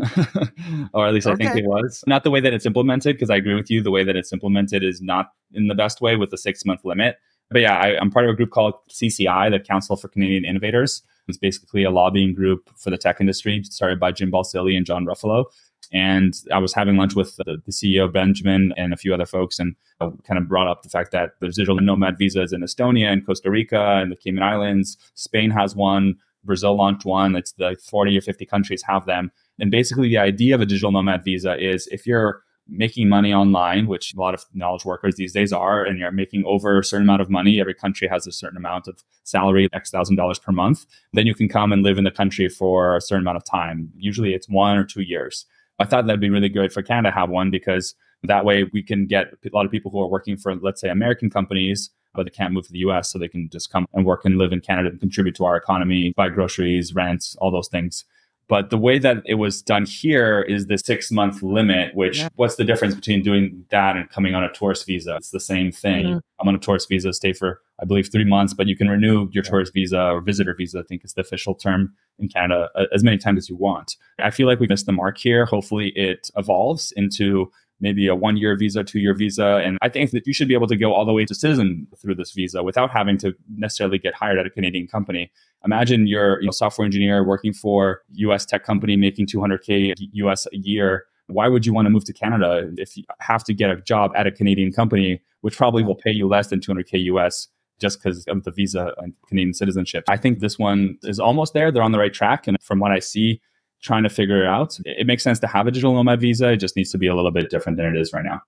or 0.94 1.06
at 1.06 1.14
least 1.14 1.28
I 1.28 1.36
think 1.36 1.54
it 1.54 1.66
was. 1.66 2.02
Not 2.08 2.24
the 2.24 2.32
way 2.32 2.40
that 2.40 2.54
it's 2.54 2.66
implemented, 2.66 3.18
because 3.18 3.30
I 3.30 3.36
agree 3.36 3.54
with 3.54 3.70
you. 3.70 3.84
The 3.84 3.92
way 3.92 4.06
that 4.06 4.16
it's 4.16 4.32
implemented 4.32 4.82
is 4.82 5.02
not 5.02 5.34
in 5.52 5.68
the 5.68 5.76
best 5.76 6.00
way 6.00 6.16
with 6.16 6.30
the 6.30 6.38
six 6.38 6.64
month 6.64 6.86
limit. 6.86 7.18
But 7.52 7.64
yeah, 7.64 7.76
I, 7.76 8.02
am 8.02 8.12
part 8.12 8.24
of 8.24 8.32
a 8.32 8.34
group 8.34 8.52
called 8.52 8.76
CCI, 8.90 9.52
the 9.52 9.60
Council 9.60 9.98
for 9.98 10.08
Canadian 10.08 10.46
Innovators. 10.46 11.04
It's 11.28 11.38
basically 11.38 11.84
a 11.84 11.92
lobbying 11.92 12.34
group 12.34 12.70
for 12.78 12.92
the 12.92 12.98
tech 12.98 13.20
industry, 13.20 13.62
started 13.66 14.00
by 14.00 14.14
Jim 14.14 14.32
Balsillie 14.32 14.78
and 14.78 14.86
John 14.86 15.06
Ruffolo. 15.06 15.48
And 15.92 16.34
I 16.54 16.60
was 16.60 16.74
having 16.74 16.96
lunch 16.96 17.14
with 17.14 17.36
the, 17.36 17.62
the 17.66 17.74
CEO, 17.74 18.10
Benjamin, 18.10 18.74
and 18.78 18.94
a 18.94 18.98
few 18.98 19.14
other 19.14 19.26
folks, 19.26 19.60
and 19.60 19.76
I 20.00 20.12
kind 20.24 20.38
of 20.38 20.48
brought 20.48 20.70
up 20.70 20.84
the 20.84 20.90
fact 20.90 21.12
that 21.12 21.32
there's 21.42 21.58
digital 21.58 21.76
nomad 21.76 22.18
visas 22.18 22.54
in 22.54 22.62
Estonia 22.62 23.12
and 23.12 23.26
Costa 23.26 23.52
Rica 23.52 23.98
and 23.98 24.14
the 24.14 24.16
Cayman 24.16 24.44
Islands. 24.44 24.98
Spain 25.16 25.52
has 25.52 25.76
one. 25.76 26.16
Brazil 26.46 26.76
launched 26.76 27.06
one. 27.06 27.36
It's 27.36 27.54
the 27.54 27.76
40 27.90 28.18
or 28.18 28.22
50 28.22 28.46
countries 28.46 28.84
have 28.88 29.06
them. 29.06 29.32
And 29.60 29.72
basically, 29.72 30.10
the 30.10 30.18
idea 30.18 30.56
of 30.56 30.62
a 30.62 30.66
digital 30.66 30.92
nomad 30.92 31.24
visa 31.24 31.58
is 31.58 31.88
if 31.88 32.06
you're 32.06 32.42
making 32.68 33.08
money 33.08 33.34
online, 33.34 33.88
which 33.88 34.14
a 34.14 34.20
lot 34.20 34.34
of 34.34 34.44
knowledge 34.54 34.86
workers 34.86 35.16
these 35.16 35.34
days 35.34 35.54
are, 35.54 35.84
and 35.84 36.00
you're 36.00 36.12
making 36.12 36.44
over 36.46 36.80
a 36.80 36.84
certain 36.84 37.06
amount 37.06 37.22
of 37.22 37.30
money, 37.30 37.60
every 37.60 37.74
country 37.74 38.08
has 38.08 38.26
a 38.26 38.32
certain 38.32 38.58
amount 38.58 38.88
of 38.88 39.04
salary, 39.24 39.70
X 39.74 39.92
thousand 39.92 40.16
dollars 40.16 40.40
per 40.40 40.52
month, 40.52 40.86
then 41.14 41.28
you 41.28 41.36
can 41.36 41.48
come 41.48 41.72
and 41.72 41.84
live 41.84 41.98
in 41.98 42.04
the 42.04 42.12
country 42.12 42.50
for 42.50 42.96
a 42.96 43.02
certain 43.02 43.24
amount 43.24 43.38
of 43.38 43.46
time. 43.46 43.92
Usually 43.98 44.34
it's 44.34 44.50
one 44.50 44.78
or 44.78 44.84
two 44.84 45.02
years. 45.02 45.46
I 45.80 45.86
thought 45.86 46.08
that'd 46.08 46.22
be 46.22 46.30
really 46.30 46.50
good 46.50 46.72
for 46.72 46.82
Canada 46.82 47.10
to 47.10 47.20
have 47.20 47.30
one 47.30 47.52
because 47.52 47.96
that 48.28 48.46
way 48.46 48.66
we 48.74 48.84
can 48.84 49.06
get 49.06 49.28
a 49.46 49.50
lot 49.54 49.66
of 49.66 49.72
people 49.72 49.92
who 49.92 50.02
are 50.02 50.08
working 50.08 50.38
for, 50.38 50.56
let's 50.56 50.82
say, 50.82 50.90
American 50.90 51.30
companies 51.30 51.90
but 52.16 52.24
they 52.24 52.30
can't 52.30 52.54
move 52.54 52.66
to 52.66 52.72
the 52.72 52.80
US. 52.80 53.12
So 53.12 53.20
they 53.20 53.28
can 53.28 53.50
just 53.50 53.72
come 53.72 53.86
and 53.94 54.06
work 54.06 54.26
and 54.26 54.38
live 54.38 54.52
in 54.52 54.62
Canada 54.62 54.90
and 54.90 55.00
contribute 55.00 55.36
to 55.36 55.46
our 55.46 55.58
economy, 55.58 56.14
buy 56.16 56.30
groceries, 56.30 56.96
rents, 56.96 57.36
all 57.40 57.52
those 57.52 57.68
things. 57.68 58.06
But 58.48 58.70
the 58.70 58.78
way 58.78 59.00
that 59.00 59.24
it 59.26 59.36
was 59.36 59.64
done 59.64 59.86
here 59.86 60.42
is 60.42 60.68
the 60.68 60.78
six 60.78 61.12
month 61.12 61.42
limit, 61.42 61.96
which 61.96 62.20
yeah. 62.20 62.30
what's 62.36 62.58
the 62.58 62.64
difference 62.64 62.94
between 62.94 63.24
doing 63.24 63.66
that 63.72 63.98
and 63.98 64.08
coming 64.10 64.36
on 64.36 64.44
a 64.44 64.54
tourist 64.54 64.86
visa? 64.86 65.16
It's 65.16 65.32
the 65.32 65.40
same 65.40 65.72
thing. 65.72 66.06
Mm-hmm. 66.06 66.18
I'm 66.40 66.48
on 66.48 66.54
a 66.54 66.60
tourist 66.60 66.88
visa, 66.88 67.12
stay 67.12 67.34
for, 67.34 67.60
I 67.82 67.86
believe, 67.86 68.12
three 68.12 68.24
months, 68.24 68.54
but 68.54 68.68
you 68.68 68.78
can 68.78 68.88
renew 68.88 69.30
your 69.32 69.44
tourist 69.44 69.74
visa 69.74 70.00
or 70.12 70.22
visitor 70.22 70.54
visa, 70.54 70.80
I 70.80 70.84
think 70.84 71.04
is 71.04 71.14
the 71.14 71.22
official 71.22 71.56
term 71.56 71.96
in 72.20 72.30
Canada, 72.30 72.70
as 72.94 73.04
many 73.04 73.18
times 73.18 73.40
as 73.40 73.50
you 73.50 73.56
want. 73.56 73.96
I 74.20 74.30
feel 74.30 74.46
like 74.46 74.60
we 74.60 74.68
missed 74.68 74.86
the 74.86 74.92
mark 74.92 75.18
here. 75.18 75.46
Hopefully 75.46 75.90
it 75.96 76.30
evolves 76.38 76.94
into 76.96 77.52
maybe 77.86 78.08
a 78.08 78.16
one 78.16 78.36
year 78.36 78.58
visa, 78.58 78.84
two 78.84 79.00
year 79.00 79.14
visa. 79.14 79.62
And 79.66 79.78
I 79.84 79.90
think 79.90 80.10
that 80.12 80.26
you 80.26 80.34
should 80.34 80.48
be 80.48 80.56
able 80.60 80.66
to 80.74 80.76
go 80.76 80.92
all 80.96 81.06
the 81.06 81.14
way 81.14 81.24
to 81.26 81.36
citizen 81.36 81.88
through 82.02 82.16
this 82.16 82.32
visa 82.32 82.64
without 82.64 82.90
having 82.90 83.18
to 83.20 83.36
necessarily 83.66 84.00
get 84.00 84.14
hired 84.16 84.40
at 84.40 84.46
a 84.48 84.50
Canadian 84.50 84.88
company. 84.88 85.32
Imagine 85.64 86.08
you're 86.08 86.40
a 86.50 86.52
software 86.52 86.86
engineer 86.86 87.24
working 87.24 87.54
for 87.54 88.02
US 88.28 88.44
tech 88.46 88.64
company 88.64 88.96
making 88.98 89.28
200K 89.28 89.94
US 90.26 90.48
a 90.52 90.58
year. 90.58 91.06
Why 91.28 91.48
would 91.48 91.64
you 91.66 91.74
want 91.74 91.86
to 91.86 91.92
move 91.92 92.06
to 92.06 92.14
Canada 92.14 92.72
if 92.78 92.98
you 92.98 93.04
have 93.20 93.44
to 93.44 93.54
get 93.54 93.70
a 93.70 93.78
job 93.82 94.12
at 94.16 94.26
a 94.26 94.32
Canadian 94.32 94.72
company, 94.72 95.22
which 95.42 95.56
probably 95.56 95.84
will 95.84 96.00
pay 96.06 96.12
you 96.12 96.28
less 96.28 96.48
than 96.48 96.60
200K 96.60 97.04
US? 97.14 97.48
just 97.78 98.02
because 98.02 98.24
of 98.28 98.42
the 98.46 98.52
visa 98.52 98.94
and 99.00 99.14
Canadian 99.28 99.54
citizenship. 99.54 100.06
I 100.08 100.16
think 100.16 100.40
this 100.40 100.58
one 100.58 100.98
is 101.04 101.20
almost 101.20 101.54
there. 101.54 101.74
They're 101.74 101.84
on 101.84 101.92
the 101.92 102.00
right 102.00 102.14
track. 102.14 102.48
And 102.48 102.56
from 102.64 102.80
what 102.80 102.94
I 102.94 103.00
see, 103.00 103.42
trying 103.86 104.04
to 104.04 104.10
figure 104.10 104.44
it 104.44 104.48
out. 104.48 104.78
It 104.84 105.08
makes 105.08 105.24
sense 105.24 105.40
to 105.40 105.48
have 105.48 105.68
a 105.68 105.72
digital 105.72 105.94
nomad 105.94 106.20
visa. 106.20 106.52
It 106.52 106.58
just 106.58 106.76
needs 106.76 106.92
to 106.92 106.98
be 106.98 107.08
a 107.08 107.16
little 107.16 107.32
bit 107.32 107.50
different 107.50 107.78
than 107.78 107.86
it 107.86 107.98
is 108.00 108.12
right 108.12 108.26
now. 108.26 108.42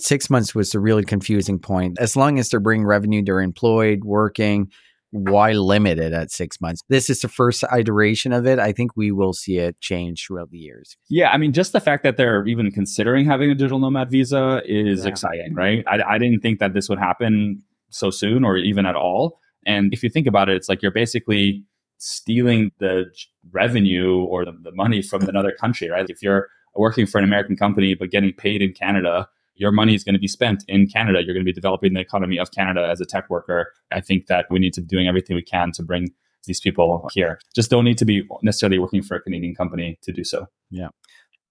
Six 0.00 0.30
months 0.30 0.54
was 0.54 0.74
a 0.74 0.80
really 0.80 1.04
confusing 1.04 1.58
point. 1.58 1.98
As 2.00 2.16
long 2.16 2.38
as 2.38 2.48
they're 2.48 2.60
bringing 2.60 2.86
revenue, 2.86 3.22
they're 3.22 3.40
employed, 3.40 4.04
working. 4.04 4.70
Why 5.10 5.52
limit 5.52 5.98
it 5.98 6.12
at 6.12 6.30
six 6.30 6.60
months? 6.60 6.82
This 6.88 7.08
is 7.08 7.20
the 7.20 7.28
first 7.28 7.64
iteration 7.72 8.32
of 8.32 8.46
it. 8.46 8.58
I 8.58 8.72
think 8.72 8.96
we 8.96 9.10
will 9.10 9.32
see 9.32 9.58
it 9.58 9.80
change 9.80 10.26
throughout 10.26 10.50
the 10.50 10.58
years. 10.58 10.96
Yeah, 11.08 11.30
I 11.30 11.38
mean, 11.38 11.52
just 11.52 11.72
the 11.72 11.80
fact 11.80 12.02
that 12.02 12.16
they're 12.16 12.46
even 12.46 12.70
considering 12.70 13.24
having 13.24 13.50
a 13.50 13.54
digital 13.54 13.78
nomad 13.78 14.10
visa 14.10 14.62
is 14.66 15.04
yeah. 15.04 15.10
exciting, 15.10 15.54
right? 15.54 15.82
I, 15.86 16.02
I 16.02 16.18
didn't 16.18 16.40
think 16.40 16.58
that 16.60 16.74
this 16.74 16.88
would 16.88 16.98
happen 16.98 17.62
so 17.90 18.10
soon 18.10 18.44
or 18.44 18.58
even 18.58 18.86
at 18.86 18.96
all. 18.96 19.40
And 19.66 19.92
if 19.92 20.02
you 20.02 20.10
think 20.10 20.26
about 20.26 20.48
it, 20.48 20.56
it's 20.56 20.68
like 20.68 20.82
you're 20.82 20.92
basically 20.92 21.64
stealing 21.98 22.72
the 22.78 23.06
revenue 23.50 24.22
or 24.24 24.44
the, 24.44 24.52
the 24.62 24.72
money 24.72 25.02
from 25.02 25.28
another 25.28 25.52
country, 25.52 25.88
right? 25.88 26.06
If 26.08 26.22
you're 26.22 26.48
working 26.74 27.06
for 27.06 27.18
an 27.18 27.24
American 27.24 27.56
company 27.56 27.94
but 27.94 28.10
getting 28.10 28.32
paid 28.32 28.62
in 28.62 28.72
Canada, 28.72 29.28
your 29.56 29.72
money 29.72 29.94
is 29.94 30.04
going 30.04 30.14
to 30.14 30.20
be 30.20 30.28
spent 30.28 30.64
in 30.68 30.86
Canada. 30.86 31.22
You're 31.22 31.34
going 31.34 31.44
to 31.44 31.48
be 31.48 31.52
developing 31.52 31.94
the 31.94 32.00
economy 32.00 32.38
of 32.38 32.52
Canada 32.52 32.88
as 32.88 33.00
a 33.00 33.04
tech 33.04 33.28
worker. 33.28 33.72
I 33.92 34.00
think 34.00 34.26
that 34.28 34.46
we 34.50 34.58
need 34.58 34.72
to 34.74 34.80
be 34.80 34.86
doing 34.86 35.08
everything 35.08 35.34
we 35.34 35.42
can 35.42 35.72
to 35.72 35.82
bring 35.82 36.12
these 36.44 36.60
people 36.60 37.08
here. 37.12 37.40
Just 37.54 37.70
don't 37.70 37.84
need 37.84 37.98
to 37.98 38.04
be 38.04 38.26
necessarily 38.42 38.78
working 38.78 39.02
for 39.02 39.16
a 39.16 39.20
Canadian 39.20 39.54
company 39.54 39.98
to 40.02 40.12
do 40.12 40.24
so. 40.24 40.46
Yeah. 40.70 40.88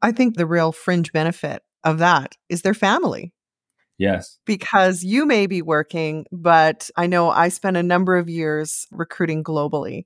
I 0.02 0.12
think 0.12 0.38
the 0.38 0.46
real 0.46 0.72
fringe 0.72 1.12
benefit 1.12 1.64
of 1.84 1.98
that 2.00 2.36
is 2.50 2.62
their 2.62 2.74
family. 2.74 3.34
Yes. 3.98 4.38
Because 4.46 5.04
you 5.04 5.26
may 5.26 5.48
be 5.48 5.62
working, 5.62 6.26
but 6.32 6.90
I 6.96 7.08
know 7.08 7.30
I 7.30 7.50
spent 7.50 7.78
a 7.78 7.84
number 7.84 8.16
of 8.16 8.30
years 8.30 8.88
recruiting 8.92 9.44
globally. 9.44 10.06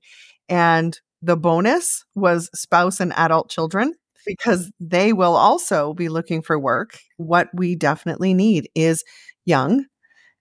And 0.52 1.00
the 1.22 1.38
bonus 1.38 2.04
was 2.14 2.50
spouse 2.54 3.00
and 3.00 3.14
adult 3.14 3.48
children 3.48 3.94
because 4.26 4.70
they 4.78 5.14
will 5.14 5.34
also 5.34 5.94
be 5.94 6.10
looking 6.10 6.42
for 6.42 6.58
work. 6.58 6.98
What 7.16 7.48
we 7.54 7.74
definitely 7.74 8.34
need 8.34 8.68
is 8.74 9.02
young, 9.46 9.86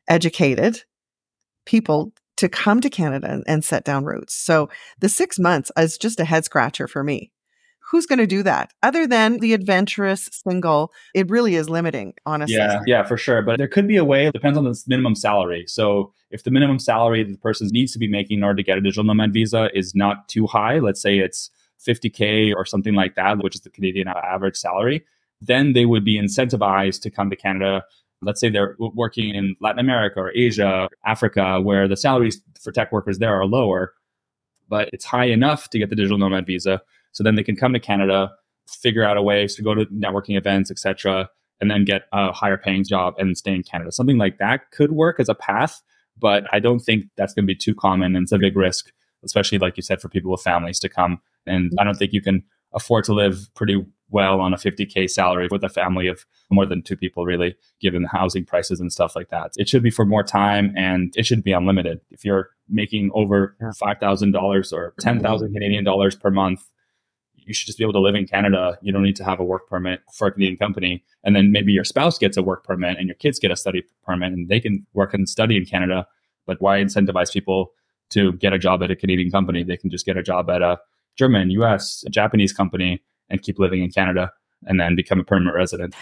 educated 0.09 0.83
people 1.65 2.11
to 2.35 2.49
come 2.49 2.81
to 2.81 2.89
Canada 2.89 3.41
and 3.47 3.63
set 3.63 3.85
down 3.85 4.03
roots. 4.03 4.35
So 4.35 4.69
the 4.99 5.07
six 5.07 5.39
months 5.39 5.71
is 5.77 5.97
just 5.97 6.19
a 6.19 6.25
head 6.25 6.43
scratcher 6.43 6.89
for 6.89 7.05
me 7.05 7.31
who's 7.91 8.05
going 8.05 8.19
to 8.19 8.25
do 8.25 8.41
that? 8.41 8.71
Other 8.81 9.05
than 9.05 9.39
the 9.39 9.53
adventurous 9.53 10.29
single 10.31 10.91
it 11.13 11.29
really 11.29 11.55
is 11.55 11.69
limiting 11.69 12.13
honestly. 12.25 12.55
Yeah 12.55 12.79
yeah 12.87 13.03
for 13.03 13.17
sure 13.17 13.41
but 13.41 13.57
there 13.57 13.67
could 13.67 13.87
be 13.87 13.97
a 13.97 14.05
way 14.05 14.25
it 14.25 14.33
depends 14.33 14.57
on 14.57 14.63
the 14.63 14.83
minimum 14.87 15.13
salary. 15.13 15.65
So 15.67 16.13
if 16.31 16.43
the 16.43 16.51
minimum 16.51 16.79
salary 16.79 17.23
that 17.23 17.31
the 17.31 17.37
person 17.37 17.67
needs 17.71 17.91
to 17.91 17.99
be 17.99 18.07
making 18.07 18.39
in 18.39 18.43
order 18.43 18.57
to 18.57 18.63
get 18.63 18.77
a 18.77 18.81
digital 18.81 19.03
nomad 19.03 19.33
visa 19.33 19.69
is 19.73 19.93
not 19.93 20.29
too 20.29 20.47
high 20.47 20.79
let's 20.79 21.01
say 21.01 21.19
it's 21.19 21.49
50k 21.85 22.55
or 22.55 22.65
something 22.65 22.95
like 22.95 23.15
that 23.15 23.43
which 23.43 23.55
is 23.55 23.61
the 23.61 23.69
canadian 23.69 24.07
average 24.07 24.55
salary 24.55 25.05
then 25.41 25.73
they 25.73 25.85
would 25.85 26.05
be 26.05 26.19
incentivized 26.19 27.01
to 27.01 27.09
come 27.09 27.29
to 27.31 27.35
canada. 27.35 27.83
Let's 28.21 28.39
say 28.39 28.49
they're 28.49 28.75
working 28.79 29.33
in 29.35 29.55
latin 29.59 29.79
america 29.79 30.19
or 30.19 30.31
asia 30.35 30.87
africa 31.05 31.59
where 31.59 31.87
the 31.87 31.97
salaries 31.97 32.41
for 32.61 32.71
tech 32.71 32.91
workers 32.91 33.19
there 33.19 33.33
are 33.33 33.45
lower 33.45 33.93
but 34.69 34.89
it's 34.93 35.03
high 35.03 35.25
enough 35.25 35.69
to 35.71 35.79
get 35.79 35.89
the 35.89 35.95
digital 35.95 36.17
nomad 36.17 36.45
visa 36.45 36.81
so 37.11 37.23
then 37.23 37.35
they 37.35 37.43
can 37.43 37.55
come 37.55 37.73
to 37.73 37.79
Canada, 37.79 38.31
figure 38.67 39.03
out 39.03 39.17
a 39.17 39.21
way 39.21 39.47
to 39.47 39.61
go 39.61 39.73
to 39.73 39.85
networking 39.87 40.37
events, 40.37 40.71
etc., 40.71 41.29
and 41.59 41.69
then 41.69 41.85
get 41.85 42.03
a 42.11 42.31
higher 42.31 42.57
paying 42.57 42.83
job 42.83 43.13
and 43.17 43.37
stay 43.37 43.53
in 43.53 43.63
Canada. 43.63 43.91
Something 43.91 44.17
like 44.17 44.39
that 44.39 44.71
could 44.71 44.91
work 44.91 45.19
as 45.19 45.29
a 45.29 45.35
path, 45.35 45.81
but 46.17 46.45
I 46.51 46.59
don't 46.59 46.79
think 46.79 47.05
that's 47.17 47.33
going 47.33 47.43
to 47.43 47.47
be 47.47 47.55
too 47.55 47.75
common 47.75 48.15
and 48.15 48.23
it's 48.23 48.31
a 48.31 48.39
big 48.39 48.57
risk, 48.57 48.91
especially 49.23 49.59
like 49.59 49.77
you 49.77 49.83
said, 49.83 50.01
for 50.01 50.09
people 50.09 50.31
with 50.31 50.41
families 50.41 50.79
to 50.79 50.89
come. 50.89 51.21
And 51.45 51.71
I 51.79 51.83
don't 51.83 51.95
think 51.95 52.13
you 52.13 52.21
can 52.21 52.43
afford 52.73 53.03
to 53.05 53.13
live 53.13 53.49
pretty 53.53 53.85
well 54.09 54.41
on 54.41 54.53
a 54.53 54.57
50k 54.57 55.09
salary 55.09 55.47
with 55.49 55.63
a 55.63 55.69
family 55.69 56.07
of 56.07 56.25
more 56.49 56.65
than 56.65 56.81
two 56.81 56.97
people 56.97 57.25
really 57.25 57.55
given 57.79 58.03
the 58.03 58.09
housing 58.09 58.45
prices 58.45 58.79
and 58.79 58.91
stuff 58.91 59.15
like 59.15 59.29
that 59.29 59.51
it 59.55 59.69
should 59.69 59.81
be 59.81 59.89
for 59.89 60.05
more 60.05 60.23
time 60.23 60.73
and 60.75 61.13
it 61.15 61.25
should 61.25 61.43
be 61.43 61.53
unlimited 61.53 62.01
if 62.11 62.25
you're 62.25 62.49
making 62.69 63.09
over 63.13 63.55
$5000 63.61 64.73
or 64.73 64.93
10000 64.99 65.53
canadian 65.53 65.83
dollars 65.83 66.15
per 66.15 66.29
month 66.29 66.69
you 67.45 67.53
should 67.53 67.67
just 67.67 67.77
be 67.77 67.83
able 67.83 67.93
to 67.93 67.99
live 67.99 68.15
in 68.15 68.27
Canada. 68.27 68.77
You 68.81 68.91
don't 68.91 69.03
need 69.03 69.15
to 69.17 69.23
have 69.23 69.39
a 69.39 69.43
work 69.43 69.67
permit 69.67 70.01
for 70.13 70.27
a 70.27 70.31
Canadian 70.31 70.57
company. 70.57 71.03
And 71.23 71.35
then 71.35 71.51
maybe 71.51 71.71
your 71.71 71.83
spouse 71.83 72.17
gets 72.17 72.37
a 72.37 72.43
work 72.43 72.63
permit 72.63 72.97
and 72.97 73.07
your 73.07 73.15
kids 73.15 73.39
get 73.39 73.51
a 73.51 73.55
study 73.55 73.83
permit 74.03 74.33
and 74.33 74.49
they 74.49 74.59
can 74.59 74.85
work 74.93 75.13
and 75.13 75.27
study 75.27 75.57
in 75.57 75.65
Canada. 75.65 76.07
But 76.45 76.61
why 76.61 76.79
incentivize 76.79 77.31
people 77.31 77.73
to 78.09 78.33
get 78.33 78.53
a 78.53 78.59
job 78.59 78.83
at 78.83 78.91
a 78.91 78.95
Canadian 78.95 79.31
company? 79.31 79.63
They 79.63 79.77
can 79.77 79.89
just 79.89 80.05
get 80.05 80.17
a 80.17 80.23
job 80.23 80.49
at 80.49 80.61
a 80.61 80.79
German, 81.15 81.49
US, 81.51 82.03
a 82.05 82.09
Japanese 82.09 82.53
company 82.53 83.01
and 83.29 83.41
keep 83.41 83.59
living 83.59 83.83
in 83.83 83.91
Canada 83.91 84.31
and 84.65 84.79
then 84.79 84.95
become 84.95 85.19
a 85.19 85.23
permanent 85.23 85.55
resident. 85.55 85.95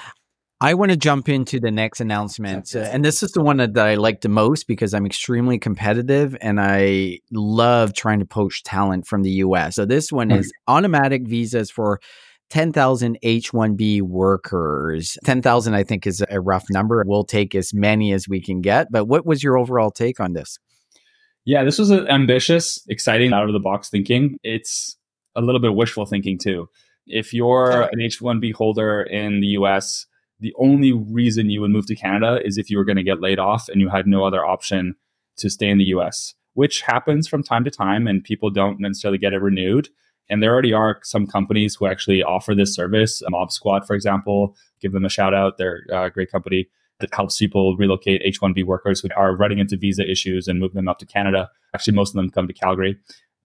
I 0.62 0.74
want 0.74 0.92
to 0.92 0.98
jump 0.98 1.30
into 1.30 1.60
the 1.60 1.72
next 1.72 2.02
announcement. 2.02 2.76
Uh, 2.76 2.80
and 2.80 3.04
this 3.06 3.24
is 3.24 3.32
the 3.32 3.42
one 3.42 3.58
that, 3.58 3.76
that 3.76 3.88
I 3.88 3.96
like 3.96 4.20
the 4.22 4.30
most 4.30 4.68
because 4.68 4.94
I'm 4.94 5.06
extremely 5.06 5.58
competitive 5.58 6.36
and 6.42 6.60
I 6.60 7.20
love 7.32 7.94
trying 7.94 8.20
to 8.20 8.26
poach 8.26 8.64
talent 8.64 9.08
from 9.08 9.24
the 9.24 9.32
US. 9.32 9.76
So 9.76 9.86
this 9.86 10.12
one 10.12 10.32
is 10.32 10.52
automatic 10.68 11.26
visas 11.26 11.72
for 11.72 12.02
10,000 12.50 13.18
H 13.22 13.54
1B 13.54 14.02
workers. 14.02 15.18
10,000, 15.24 15.74
I 15.74 15.84
think, 15.84 16.06
is 16.06 16.24
a 16.30 16.42
rough 16.42 16.66
number. 16.70 17.02
We'll 17.08 17.24
take 17.24 17.56
as 17.56 17.74
many 17.74 18.12
as 18.12 18.28
we 18.28 18.42
can 18.42 18.60
get. 18.60 18.88
But 18.92 19.06
what 19.06 19.26
was 19.26 19.42
your 19.42 19.58
overall 19.58 19.92
take 19.92 20.20
on 20.20 20.34
this? 20.34 20.58
Yeah, 21.46 21.64
this 21.64 21.80
was 21.80 21.90
ambitious, 21.92 22.84
exciting, 22.90 23.32
out 23.32 23.48
of 23.48 23.54
the 23.54 23.60
box 23.60 23.90
thinking. 23.90 24.38
It's 24.44 24.98
a 25.36 25.42
little 25.42 25.62
bit 25.62 25.74
wishful 25.74 26.06
thinking 26.06 26.38
too. 26.38 26.68
If 27.08 27.34
you're 27.34 27.84
an 27.84 28.02
H 28.02 28.20
1B 28.20 28.54
holder 28.54 29.02
in 29.02 29.40
the 29.40 29.48
US, 29.48 30.06
the 30.40 30.54
only 30.58 30.94
reason 30.94 31.50
you 31.50 31.62
would 31.62 31.72
move 31.72 31.88
to 31.88 31.96
Canada 31.96 32.40
is 32.46 32.58
if 32.58 32.70
you 32.70 32.78
were 32.78 32.86
going 32.86 32.98
to 32.98 33.04
get 33.04 33.22
laid 33.22 33.40
off 33.40 33.68
and 33.70 33.82
you 33.82 33.90
had 33.90 34.08
no 34.08 34.24
other 34.24 34.46
option 34.46 34.96
to 35.38 35.50
stay 35.50 35.70
in 35.70 35.78
the 35.78 35.86
US, 35.86 36.34
which 36.54 36.82
happens 36.82 37.28
from 37.28 37.44
time 37.44 37.64
to 37.64 37.72
time 37.72 38.08
and 38.08 38.24
people 38.24 38.50
don't 38.50 38.80
necessarily 38.80 39.18
get 39.18 39.34
it 39.34 39.42
renewed. 39.42 39.90
And 40.30 40.44
there 40.44 40.52
already 40.52 40.74
are 40.74 41.00
some 41.04 41.26
companies 41.26 41.76
who 41.76 41.88
actually 41.88 42.24
offer 42.24 42.54
this 42.54 42.74
service. 42.74 43.22
MobSquad, 43.32 43.86
for 43.86 43.96
example, 43.96 44.56
give 44.80 44.92
them 44.92 45.06
a 45.06 45.10
shout 45.10 45.34
out. 45.34 45.58
They're 45.58 45.84
uh, 45.92 46.06
a 46.06 46.10
great 46.10 46.32
company 46.32 46.70
that 47.00 47.14
helps 47.14 47.38
people 47.38 47.76
relocate 47.78 48.22
H 48.24 48.40
1B 48.40 48.66
workers 48.66 49.00
who 49.00 49.10
are 49.16 49.36
running 49.36 49.60
into 49.60 49.78
visa 49.78 50.10
issues 50.10 50.48
and 50.48 50.60
move 50.60 50.74
them 50.74 50.88
up 50.88 51.00
to 51.00 51.06
Canada. 51.06 51.50
Actually, 51.74 51.96
most 51.96 52.10
of 52.10 52.16
them 52.16 52.30
come 52.30 52.48
to 52.48 52.54
Calgary. 52.54 52.98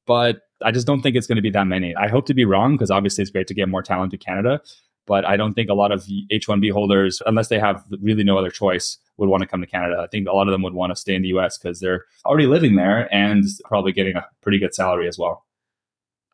But 0.07 0.43
I 0.63 0.71
just 0.71 0.87
don't 0.87 1.01
think 1.01 1.17
it's 1.17 1.27
going 1.27 1.37
to 1.37 1.43
be 1.43 1.51
that 1.51 1.67
many. 1.67 1.95
I 1.97 2.09
hope 2.09 2.27
to 2.27 2.35
be 2.35 2.45
wrong 2.45 2.75
because 2.75 2.91
obviously 2.91 3.23
it's 3.23 3.31
great 3.31 3.47
to 3.47 3.55
get 3.55 3.69
more 3.69 3.83
talent 3.83 4.11
to 4.11 4.19
Canada. 4.19 4.61
But 5.07 5.25
I 5.27 5.37
don't 5.37 5.55
think 5.55 5.69
a 5.69 5.75
lot 5.75 5.93
of 5.93 6.07
H 6.31 6.47
1B 6.47 6.73
holders, 6.73 7.21
unless 7.27 7.49
they 7.49 7.59
have 7.59 7.85
really 8.01 8.25
no 8.25 8.39
other 8.39 8.51
choice, 8.51 8.99
would 9.17 9.29
want 9.29 9.43
to 9.43 9.47
come 9.47 9.61
to 9.61 9.67
Canada. 9.67 10.01
I 10.03 10.07
think 10.07 10.27
a 10.29 10.33
lot 10.33 10.49
of 10.49 10.53
them 10.53 10.63
would 10.63 10.75
want 10.75 10.91
to 10.93 10.97
stay 10.97 11.15
in 11.15 11.23
the 11.23 11.29
US 11.29 11.59
because 11.59 11.81
they're 11.81 12.05
already 12.25 12.47
living 12.47 12.77
there 12.77 13.13
and 13.15 13.45
probably 13.65 13.93
getting 13.93 14.17
a 14.17 14.27
pretty 14.43 14.59
good 14.59 14.75
salary 14.75 15.07
as 15.09 15.19
well. 15.19 15.45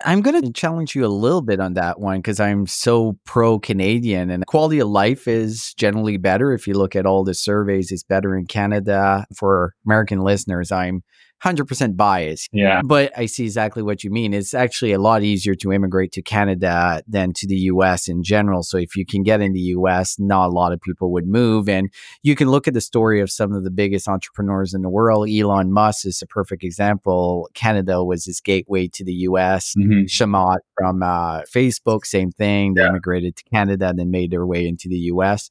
I'm 0.03 0.23
going 0.23 0.41
to 0.41 0.53
challenge 0.53 0.95
you 0.95 1.05
a 1.05 1.09
little 1.09 1.43
bit 1.43 1.61
on 1.61 1.75
that 1.75 2.01
one 2.01 2.21
because 2.21 2.41
I'm 2.41 2.67
so 2.67 3.19
pro 3.27 3.59
Canadian 3.59 4.31
and 4.31 4.47
quality 4.47 4.79
of 4.79 4.89
life 4.89 5.29
is 5.29 5.75
generally 5.75 6.17
better. 6.17 6.53
If 6.53 6.67
you 6.67 6.73
look 6.75 6.97
at 6.97 7.05
all 7.05 7.23
the 7.23 7.35
surveys, 7.35 7.93
it's 7.93 8.03
better 8.03 8.35
in 8.35 8.47
Canada. 8.47 9.27
For 9.37 9.75
American 9.85 10.21
listeners, 10.21 10.73
I'm 10.73 11.03
100% 11.45 11.97
biased. 11.97 12.49
Yeah. 12.53 12.83
But 12.85 13.17
I 13.17 13.27
see 13.27 13.45
exactly 13.45 13.83
what 13.83 14.05
you 14.05 14.11
mean. 14.11 14.35
It's 14.35 14.53
actually 14.53 14.93
a 14.93 14.99
lot 14.99 15.23
easier 15.23 15.55
to 15.57 15.73
immigrate 15.73 16.13
to 16.13 16.23
Canada 16.23 17.03
than 17.09 17.33
to 17.35 17.47
the 17.47 17.57
US 17.57 18.09
in 18.09 18.23
general. 18.23 18.63
So 18.63 18.77
if 18.77 18.95
you 18.95 19.07
can 19.07 19.23
get 19.23 19.41
in 19.41 19.53
the 19.53 19.61
US, 19.61 20.19
not 20.19 20.49
a 20.49 20.53
lot 20.53 20.73
of 20.73 20.81
people 20.81 21.13
would 21.13 21.27
move. 21.27 21.69
And 21.69 21.89
you 22.23 22.37
can 22.37 22.51
look 22.51 22.69
at 22.69 22.75
the 22.75 22.81
story 22.81 23.21
of 23.21 23.31
some 23.31 23.53
of 23.53 23.65
the 23.65 23.71
biggest 23.71 24.07
entrepreneurs 24.07 24.75
in 24.75 24.83
the 24.83 24.91
world. 24.91 25.29
Elon 25.31 25.73
Musk 25.73 26.07
is 26.07 26.21
a 26.21 26.27
perfect 26.27 26.63
example. 26.63 27.49
Canada 27.55 28.05
was 28.05 28.25
his 28.25 28.41
gateway 28.41 28.89
to 28.89 29.05
the 29.05 29.15
US. 29.15 29.75
Mm-hmm. 29.79 30.05
Chamath 30.07 30.59
from 30.77 31.03
uh, 31.03 31.43
Facebook, 31.43 32.05
same 32.05 32.33
thing. 32.33 32.75
They 32.75 32.83
yeah. 32.83 32.89
immigrated 32.89 33.37
to 33.37 33.45
Canada, 33.45 33.89
and 33.89 33.99
then 33.99 34.11
made 34.11 34.31
their 34.31 34.47
way 34.47 34.67
into 34.67 34.89
the 34.89 34.99
US. 35.13 35.51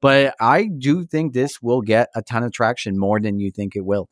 But 0.00 0.34
I 0.40 0.68
do 0.78 1.04
think 1.04 1.32
this 1.32 1.62
will 1.62 1.80
get 1.80 2.08
a 2.14 2.22
ton 2.22 2.42
of 2.42 2.52
traction 2.52 2.98
more 2.98 3.18
than 3.18 3.40
you 3.40 3.50
think 3.50 3.76
it 3.76 3.84
will. 3.84 4.08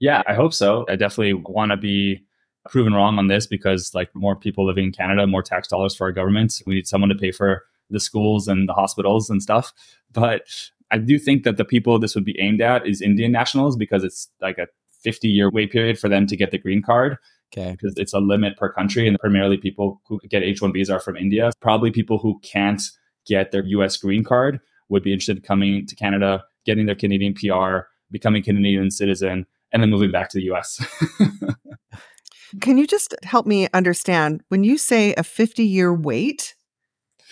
Yeah, 0.00 0.22
I 0.26 0.34
hope 0.34 0.52
so. 0.52 0.84
I 0.88 0.96
definitely 0.96 1.34
want 1.34 1.70
to 1.70 1.76
be 1.76 2.24
proven 2.68 2.92
wrong 2.92 3.18
on 3.18 3.28
this 3.28 3.46
because 3.46 3.94
like 3.94 4.14
more 4.14 4.36
people 4.36 4.66
living 4.66 4.86
in 4.86 4.92
Canada, 4.92 5.26
more 5.26 5.42
tax 5.42 5.68
dollars 5.68 5.94
for 5.94 6.04
our 6.04 6.12
government. 6.12 6.62
We 6.66 6.74
need 6.74 6.86
someone 6.86 7.08
to 7.10 7.14
pay 7.14 7.32
for 7.32 7.64
the 7.90 8.00
schools 8.00 8.48
and 8.48 8.68
the 8.68 8.74
hospitals 8.74 9.30
and 9.30 9.42
stuff. 9.42 9.72
But 10.12 10.42
I 10.90 10.98
do 10.98 11.18
think 11.18 11.44
that 11.44 11.56
the 11.56 11.64
people 11.64 11.98
this 11.98 12.14
would 12.14 12.24
be 12.24 12.38
aimed 12.40 12.60
at 12.60 12.86
is 12.86 13.00
Indian 13.00 13.32
nationals 13.32 13.76
because 13.76 14.04
it's 14.04 14.28
like 14.40 14.58
a 14.58 14.66
50 15.02 15.28
year 15.28 15.50
wait 15.50 15.70
period 15.70 15.98
for 15.98 16.08
them 16.08 16.26
to 16.26 16.36
get 16.36 16.50
the 16.50 16.58
green 16.58 16.82
card. 16.82 17.16
Okay. 17.52 17.72
Because 17.72 17.96
it's 17.96 18.12
a 18.12 18.18
limit 18.18 18.56
per 18.56 18.72
country. 18.72 19.06
And 19.06 19.18
primarily 19.18 19.56
people 19.56 20.00
who 20.06 20.20
get 20.28 20.42
H 20.42 20.60
1Bs 20.60 20.90
are 20.90 21.00
from 21.00 21.16
India. 21.16 21.50
Probably 21.60 21.90
people 21.90 22.18
who 22.18 22.40
can't 22.40 22.82
get 23.24 23.52
their 23.52 23.64
US 23.64 23.96
green 23.96 24.24
card 24.24 24.60
would 24.88 25.02
be 25.02 25.12
interested 25.12 25.36
in 25.38 25.42
coming 25.42 25.86
to 25.86 25.94
Canada, 25.94 26.44
getting 26.64 26.86
their 26.86 26.94
Canadian 26.94 27.34
PR, 27.34 27.86
becoming 28.10 28.42
Canadian 28.42 28.90
citizen, 28.90 29.46
and 29.72 29.82
then 29.82 29.90
moving 29.90 30.10
back 30.10 30.28
to 30.30 30.38
the 30.38 30.44
US. 30.52 30.84
Can 32.60 32.78
you 32.78 32.86
just 32.86 33.14
help 33.22 33.46
me 33.46 33.68
understand 33.74 34.42
when 34.48 34.64
you 34.64 34.78
say 34.78 35.14
a 35.14 35.22
50 35.22 35.64
year 35.64 35.92
wait 35.92 36.54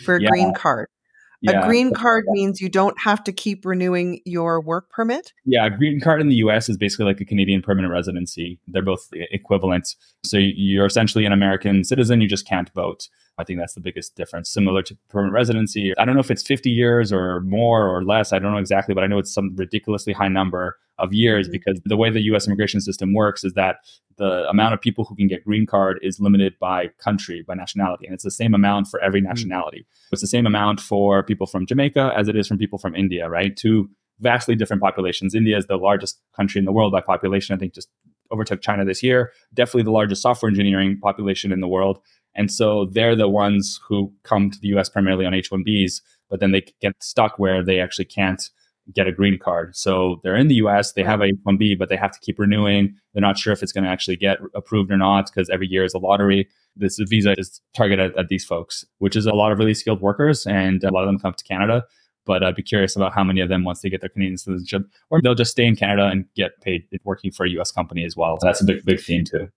for 0.05 0.17
a 0.17 0.23
yeah. 0.23 0.29
green 0.29 0.55
card? 0.55 0.89
Yeah. 1.41 1.63
A 1.63 1.67
green 1.67 1.93
card 1.93 2.25
means 2.29 2.63
you 2.63 2.71
don't 2.71 2.99
have 2.99 3.23
to 3.25 3.33
keep 3.33 3.67
renewing 3.67 4.21
your 4.25 4.63
work 4.63 4.89
permit? 4.89 5.35
Yeah, 5.45 5.67
a 5.67 5.71
green 5.71 6.01
card 6.01 6.23
in 6.23 6.29
the 6.29 6.37
US 6.37 6.71
is 6.71 6.79
basically 6.79 7.05
like 7.05 7.21
a 7.21 7.25
Canadian 7.25 7.61
permanent 7.61 7.93
residency. 7.93 8.59
They're 8.67 8.83
both 8.83 9.09
equivalent. 9.13 9.95
So 10.25 10.39
you're 10.39 10.87
essentially 10.87 11.27
an 11.27 11.33
American 11.33 11.85
citizen, 11.85 12.23
you 12.23 12.29
just 12.29 12.47
can't 12.47 12.71
vote. 12.71 13.09
I 13.37 13.45
think 13.45 13.59
that's 13.59 13.75
the 13.75 13.81
biggest 13.81 14.15
difference. 14.15 14.49
Similar 14.49 14.83
to 14.85 14.97
permanent 15.09 15.35
residency. 15.35 15.93
I 15.99 16.05
don't 16.05 16.15
know 16.15 16.21
if 16.21 16.31
it's 16.31 16.47
50 16.47 16.71
years 16.71 17.13
or 17.13 17.41
more 17.41 17.95
or 17.95 18.05
less. 18.05 18.33
I 18.33 18.39
don't 18.39 18.53
know 18.53 18.59
exactly, 18.59 18.95
but 18.95 19.05
I 19.05 19.07
know 19.07 19.19
it's 19.19 19.35
some 19.35 19.55
ridiculously 19.55 20.13
high 20.15 20.29
number 20.29 20.79
of 20.99 21.13
years 21.13 21.47
mm-hmm. 21.47 21.53
because 21.53 21.81
the 21.85 21.97
way 21.97 22.11
the 22.11 22.23
US 22.23 22.47
immigration 22.47 22.81
system 22.81 23.15
works 23.15 23.45
is 23.45 23.53
that 23.55 23.77
the 24.17 24.49
amount 24.49 24.75
of 24.75 24.81
people 24.81 25.05
who 25.05 25.17
can 25.17 25.27
get 25.27 25.45
green 25.45 25.67
card 25.67 25.99
is 26.03 26.21
limited 26.21 26.55
by 26.61 26.89
country, 26.99 27.45
by 27.47 27.55
nationality. 27.55 28.07
And 28.07 28.15
it's 28.15 28.25
the 28.25 28.31
same 28.31 28.55
amount 28.55 28.89
for 28.89 29.01
every 29.01 29.21
mm. 29.21 29.25
nationality. 29.25 29.81
Mm-hmm. 29.81 30.09
It's 30.13 30.23
the 30.23 30.29
same 30.29 30.47
amount 30.47 30.81
for 30.81 31.23
people 31.23 31.47
from 31.47 31.67
Jamaica 31.67 32.13
as 32.17 32.29
it 32.29 32.37
is 32.37 32.47
from 32.47 32.59
people 32.59 32.79
from 32.79 32.95
India, 32.95 33.29
right? 33.29 33.57
Two 33.57 33.91
vastly 34.21 34.55
different 34.55 34.83
populations. 34.83 35.35
India 35.35 35.57
is 35.57 35.67
the 35.67 35.77
largest 35.77 36.21
country 36.37 36.61
in 36.61 36.65
the 36.65 36.73
world 36.73 36.93
by 36.93 37.01
population. 37.01 37.55
I 37.55 37.59
think 37.59 37.75
just 37.75 37.89
overtook 38.33 38.63
China 38.63 38.85
this 38.85 39.03
year. 39.03 39.33
Definitely 39.53 39.83
the 39.83 39.91
largest 39.91 40.23
software 40.23 40.49
engineering 40.49 40.99
population 41.01 41.53
in 41.53 41.61
the 41.61 41.69
world. 41.69 41.99
And 42.35 42.51
so 42.51 42.87
they're 42.93 43.17
the 43.17 43.29
ones 43.29 43.81
who 43.87 44.13
come 44.23 44.51
to 44.51 44.59
the 44.59 44.69
US 44.69 44.89
primarily 44.89 45.27
on 45.27 45.35
H 45.35 45.51
1Bs, 45.51 46.01
but 46.31 46.41
then 46.41 46.53
they 46.53 46.65
get 46.81 46.95
stuck 47.01 47.39
where 47.39 47.65
they 47.65 47.81
actually 47.81 48.07
can't 48.07 48.51
get 48.93 49.07
a 49.07 49.13
green 49.13 49.39
card. 49.39 49.75
So 49.77 50.21
they're 50.23 50.37
in 50.37 50.49
the 50.49 50.57
US, 50.57 50.93
they 50.93 51.03
have 51.03 51.21
a 51.21 51.25
H 51.25 51.35
1B, 51.47 51.79
but 51.79 51.89
they 51.89 51.97
have 51.97 52.13
to 52.13 52.21
keep 52.21 52.39
renewing. 52.39 52.95
They're 53.13 53.23
not 53.23 53.39
sure 53.39 53.53
if 53.53 53.63
it's 53.63 53.73
going 53.73 53.85
to 53.85 53.91
actually 53.91 54.17
get 54.17 54.39
approved 54.55 54.91
or 54.91 54.97
not 54.97 55.27
because 55.27 55.49
every 55.49 55.67
year 55.67 55.85
is 55.85 55.95
a 55.95 55.99
lottery. 55.99 56.49
This 56.77 56.99
visa 56.99 57.35
is 57.39 57.61
targeted 57.75 58.13
at, 58.13 58.19
at, 58.19 58.29
these 58.29 58.45
folks, 58.45 58.85
which 58.99 59.17
is 59.17 59.27
a 59.27 59.33
lot 59.35 59.53
of 59.53 59.59
really 59.59 59.75
skilled 59.75 60.01
workers, 60.01 60.45
and 60.47 60.83
a 60.83 60.91
lot 60.91 61.03
of 61.03 61.07
them 61.07 61.19
come 61.19 61.33
to 61.33 61.45
Canada. 61.45 61.85
But 62.27 62.43
I'd 62.43 62.57
be 62.57 62.63
curious 62.63 62.97
about 62.97 63.13
how 63.13 63.23
many 63.23 63.41
of 63.41 63.49
them, 63.49 63.65
once 63.65 63.81
they 63.81 63.91
get 63.91 64.01
their 64.01 64.09
Canadian 64.09 64.39
citizenship, 64.39 64.83
or 65.11 65.21
they'll 65.23 65.35
just 65.35 65.53
stay 65.53 65.67
in 65.67 65.77
Canada 65.77 66.07
and 66.07 66.25
get 66.35 66.61
paid 66.63 66.85
working 67.05 67.31
for 67.31 67.47
a 67.47 67.51
US 67.61 67.71
company 67.71 68.05
as 68.05 68.17
well. 68.17 68.39
So 68.41 68.47
that's 68.47 68.61
a 68.61 68.65
big, 68.65 68.85
big 68.85 69.01
theme 69.01 69.25
too. 69.25 69.49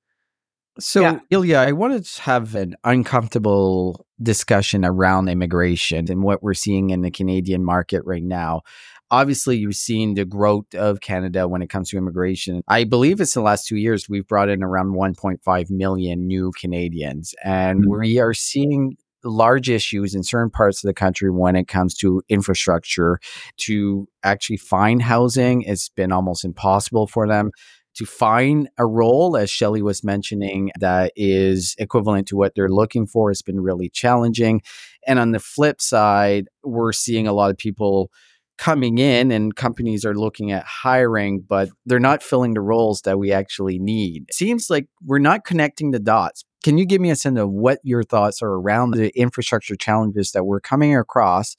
So, 0.80 1.02
yeah. 1.02 1.20
Ilya, 1.32 1.58
I 1.58 1.72
wanted 1.72 2.06
to 2.06 2.22
have 2.22 2.54
an 2.54 2.76
uncomfortable 2.84 4.06
discussion 4.22 4.86
around 4.86 5.28
immigration 5.28 6.12
and 6.12 6.22
what 6.22 6.44
we're 6.44 6.54
seeing 6.54 6.92
in 6.92 7.02
the 7.02 7.10
Canadian 7.10 7.64
market 7.64 8.04
right 8.06 8.24
now. 8.24 8.62
Obviously, 9.10 9.58
you've 9.58 9.76
seen 9.76 10.16
the 10.16 10.26
growth 10.26 10.74
of 10.76 11.02
Canada 11.02 11.48
when 11.48 11.62
it 11.62 11.70
comes 11.70 11.90
to 11.90 11.98
immigration. 11.98 12.62
I 12.68 12.84
believe 12.84 13.22
it's 13.22 13.34
the 13.34 13.42
last 13.42 13.68
two 13.68 13.78
years 13.78 14.10
we've 14.10 14.28
brought 14.28 14.50
in 14.50 14.64
around 14.64 14.96
1.5 14.96 15.70
million 15.70 16.28
new 16.28 16.52
Canadians, 16.60 17.34
and 17.44 17.82
mm-hmm. 17.82 18.00
we 18.00 18.20
are 18.20 18.34
seeing 18.34 18.98
large 19.24 19.70
issues 19.70 20.14
in 20.14 20.24
certain 20.24 20.50
parts 20.50 20.84
of 20.84 20.88
the 20.88 20.94
country 20.94 21.30
when 21.30 21.56
it 21.56 21.68
comes 21.68 21.96
to 21.96 22.22
infrastructure 22.30 23.20
to 23.58 24.08
actually 24.24 24.58
find 24.58 25.02
housing. 25.02 25.64
It's 25.64 25.90
been 25.90 26.12
almost 26.12 26.46
impossible 26.46 27.08
for 27.08 27.28
them 27.28 27.52
to 27.98 28.06
find 28.06 28.70
a 28.78 28.86
role, 28.86 29.36
as 29.36 29.50
Shelly 29.50 29.82
was 29.82 30.04
mentioning, 30.04 30.72
that 30.80 31.12
is 31.16 31.76
equivalent 31.80 32.28
to 32.28 32.38
what 32.38 32.54
they're 32.54 32.70
looking 32.70 33.08
for 33.08 33.32
has 33.32 33.42
been 33.42 33.60
really 33.60 33.90
challenging. 33.90 34.62
And 35.08 35.18
on 35.18 35.32
the 35.32 35.40
flip 35.40 35.82
side, 35.82 36.48
we're 36.64 36.94
seeing 36.94 37.28
a 37.28 37.34
lot 37.34 37.50
of 37.50 37.58
people 37.58 38.12
coming 38.58 38.98
in 38.98 39.32
and 39.32 39.56
companies 39.56 40.06
are 40.06 40.16
looking 40.16 40.52
at 40.52 40.66
hiring, 40.66 41.42
but 41.42 41.70
they're 41.86 42.00
not 42.00 42.24
filling 42.24 42.54
the 42.54 42.62
roles 42.62 43.02
that 43.02 43.20
we 43.20 43.32
actually 43.32 43.80
need. 43.80 44.26
It 44.30 44.34
seems 44.34 44.70
like 44.70 44.88
we're 45.06 45.20
not 45.20 45.46
connecting 45.46 45.92
the 45.92 46.00
dots. 46.00 46.44
Can 46.64 46.78
you 46.78 46.86
give 46.86 47.00
me 47.00 47.12
a 47.12 47.16
sense 47.16 47.40
of 47.40 47.50
what 47.50 47.80
your 47.84 48.04
thoughts 48.04 48.42
are 48.42 48.52
around 48.52 48.92
the 48.92 49.18
infrastructure 49.18 49.76
challenges 49.76 50.32
that 50.32 50.44
we're 50.44 50.60
coming 50.60 50.96
across 50.98 51.56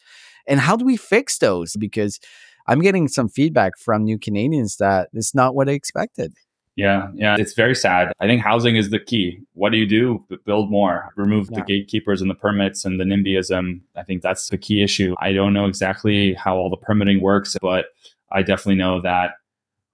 and 0.46 0.58
how 0.58 0.76
do 0.76 0.84
we 0.84 0.96
fix 0.96 1.38
those? 1.38 1.76
Because 1.76 2.18
I'm 2.66 2.80
getting 2.80 3.06
some 3.06 3.28
feedback 3.28 3.78
from 3.78 4.04
new 4.04 4.18
Canadians 4.18 4.76
that 4.78 5.08
it's 5.12 5.34
not 5.34 5.54
what 5.54 5.68
I 5.68 5.72
expected. 5.72 6.34
Yeah, 6.78 7.08
yeah, 7.12 7.34
it's 7.36 7.54
very 7.54 7.74
sad. 7.74 8.12
I 8.20 8.28
think 8.28 8.40
housing 8.40 8.76
is 8.76 8.90
the 8.90 9.00
key. 9.00 9.40
What 9.54 9.72
do 9.72 9.78
you 9.78 9.84
do? 9.84 10.24
Build 10.44 10.70
more, 10.70 11.12
remove 11.16 11.48
yeah. 11.50 11.58
the 11.58 11.64
gatekeepers 11.64 12.20
and 12.22 12.30
the 12.30 12.36
permits 12.36 12.84
and 12.84 13.00
the 13.00 13.04
NIMBYism. 13.04 13.80
I 13.96 14.04
think 14.04 14.22
that's 14.22 14.48
the 14.48 14.58
key 14.58 14.80
issue. 14.84 15.16
I 15.18 15.32
don't 15.32 15.52
know 15.52 15.66
exactly 15.66 16.34
how 16.34 16.56
all 16.56 16.70
the 16.70 16.76
permitting 16.76 17.20
works, 17.20 17.56
but 17.60 17.86
I 18.30 18.42
definitely 18.42 18.76
know 18.76 19.00
that 19.00 19.32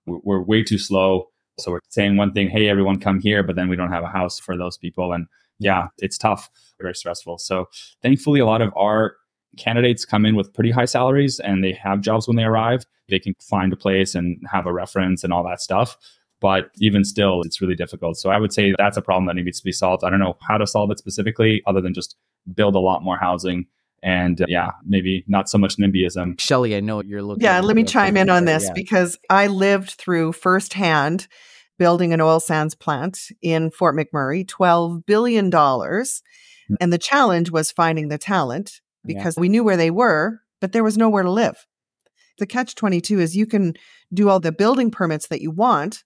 we're 0.05 0.43
way 0.43 0.63
too 0.63 0.77
slow. 0.77 1.31
So 1.59 1.71
we're 1.71 1.81
saying 1.89 2.19
one 2.19 2.35
thing, 2.35 2.51
hey, 2.51 2.69
everyone 2.69 3.01
come 3.01 3.19
here, 3.19 3.43
but 3.43 3.57
then 3.57 3.71
we 3.71 3.77
don't 3.77 3.91
have 3.91 4.05
a 4.05 4.09
house 4.09 4.39
for 4.39 4.55
those 4.55 4.77
people. 4.77 5.15
And 5.15 5.27
yeah, 5.59 5.87
it's 6.01 6.19
tough, 6.19 6.51
very 6.79 6.95
stressful. 6.95 7.39
So 7.39 7.67
thankfully, 8.03 8.41
a 8.41 8.47
lot 8.47 8.61
of 8.61 8.75
our 8.77 9.17
candidates 9.57 10.05
come 10.05 10.27
in 10.27 10.37
with 10.37 10.53
pretty 10.53 10.71
high 10.71 10.85
salaries 10.85 11.41
and 11.41 11.65
they 11.65 11.73
have 11.73 12.03
jobs 12.03 12.29
when 12.29 12.37
they 12.37 12.45
arrive. 12.45 12.85
They 13.09 13.21
can 13.21 13.35
find 13.41 13.73
a 13.73 13.77
place 13.77 14.15
and 14.15 14.39
have 14.53 14.67
a 14.67 14.73
reference 14.73 15.25
and 15.25 15.33
all 15.33 15.45
that 15.45 15.63
stuff. 15.63 15.97
But 16.45 16.71
even 16.77 17.05
still, 17.05 17.41
it's 17.41 17.63
really 17.63 17.75
difficult. 17.75 18.19
So 18.19 18.29
I 18.29 18.37
would 18.37 18.53
say 18.53 18.75
that's 18.77 18.99
a 18.99 19.01
problem 19.01 19.25
that 19.29 19.35
needs 19.35 19.61
to 19.61 19.65
be 19.65 19.73
solved. 19.73 20.05
I 20.05 20.11
don't 20.11 20.21
know 20.21 20.37
how 20.47 20.59
to 20.59 20.67
solve 20.67 20.91
it 20.91 20.99
specifically, 20.99 21.63
other 21.67 21.81
than 21.81 21.95
just 21.95 22.17
build 22.53 22.75
a 22.75 22.81
lot 22.81 23.03
more 23.03 23.17
housing 23.17 23.65
and 24.03 24.43
uh, 24.43 24.47
yeah, 24.47 24.73
maybe 24.85 25.25
not 25.27 25.49
so 25.49 25.57
much 25.57 25.79
NIMBYism. 25.79 26.39
Shelly, 26.39 26.77
I 26.77 26.81
know 26.81 27.03
you're 27.03 27.23
looking. 27.23 27.45
Yeah, 27.45 27.61
let 27.61 27.75
me 27.75 27.83
chime 27.83 28.19
in 28.19 28.29
on 28.29 28.45
this 28.45 28.65
yeah. 28.65 28.75
because 28.75 29.19
I 29.31 29.47
lived 29.47 29.93
through 29.93 30.35
firsthand 30.35 31.29
building 31.79 32.13
an 32.13 32.21
oil 32.21 32.41
sands 32.41 32.75
plant 32.75 33.31
in 33.41 33.71
Fort 33.71 33.97
McMurray, 33.97 34.45
$12 34.45 35.07
billion. 35.07 35.51
Hmm. 35.51 36.75
And 36.79 36.93
the 36.93 36.99
challenge 36.99 37.51
was 37.51 37.73
finding 37.73 38.09
the 38.09 38.19
talent 38.19 38.83
because 39.07 39.39
yeah. 39.39 39.41
we 39.41 39.49
knew 39.49 39.65
where 39.65 39.79
they 39.79 39.91
were, 39.91 40.43
but 40.61 40.73
there 40.73 40.85
was 40.85 40.99
nowhere 40.99 41.23
to 41.23 41.31
live. 41.31 41.67
The 42.39 42.47
catch 42.47 42.75
22 42.75 43.21
is 43.21 43.35
you 43.35 43.47
can 43.47 43.73
do 44.13 44.29
all 44.29 44.41
the 44.41 44.53
building 44.53 44.91
permits 44.91 45.29
that 45.29 45.41
you 45.41 45.51
want, 45.51 46.05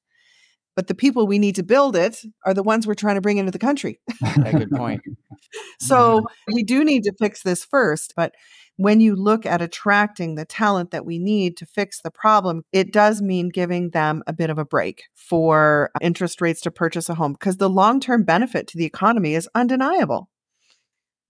but 0.79 0.87
the 0.87 0.95
people 0.95 1.27
we 1.27 1.41
need 1.41 1.57
to 1.57 1.65
build 1.65 1.97
it 1.97 2.23
are 2.47 2.55
the 2.55 2.63
ones 2.63 2.87
we're 2.87 2.95
trying 2.95 3.17
to 3.17 3.21
bring 3.21 3.39
into 3.39 3.51
the 3.51 3.59
country. 3.59 3.99
yeah, 4.23 4.53
good 4.53 4.71
point. 4.71 5.01
so 5.81 6.21
mm-hmm. 6.21 6.55
we 6.55 6.63
do 6.63 6.85
need 6.85 7.03
to 7.03 7.13
fix 7.19 7.43
this 7.43 7.65
first, 7.65 8.13
but 8.15 8.33
when 8.77 9.01
you 9.01 9.17
look 9.17 9.45
at 9.45 9.61
attracting 9.61 10.37
the 10.37 10.45
talent 10.45 10.93
that 10.93 11.05
we 11.05 11.19
need 11.19 11.57
to 11.57 11.67
fix 11.67 12.01
the 12.01 12.13
problem, 12.13 12.63
it 12.71 12.93
does 12.93 13.21
mean 13.21 13.49
giving 13.49 13.91
them 13.91 14.23
a 14.29 14.33
bit 14.33 14.51
of 14.51 14.59
a 14.59 14.65
break 14.65 15.03
for 15.17 15.91
uh, 15.97 15.99
interest 16.01 16.41
rates 16.41 16.61
to 16.61 16.71
purchase 16.71 17.09
a 17.09 17.17
home 17.17 17.33
because 17.33 17.57
the 17.57 17.69
long 17.69 17.99
term 17.99 18.23
benefit 18.23 18.69
to 18.69 18.79
the 18.79 18.87
economy 18.87 19.35
is 19.35 19.49
undeniable. 19.57 20.31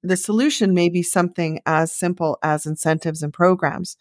The 0.02 0.18
solution 0.18 0.74
may 0.74 0.90
be 0.90 1.02
something 1.02 1.60
as 1.64 1.90
simple 1.90 2.36
as 2.42 2.66
incentives 2.66 3.22
and 3.22 3.32
programs 3.32 3.96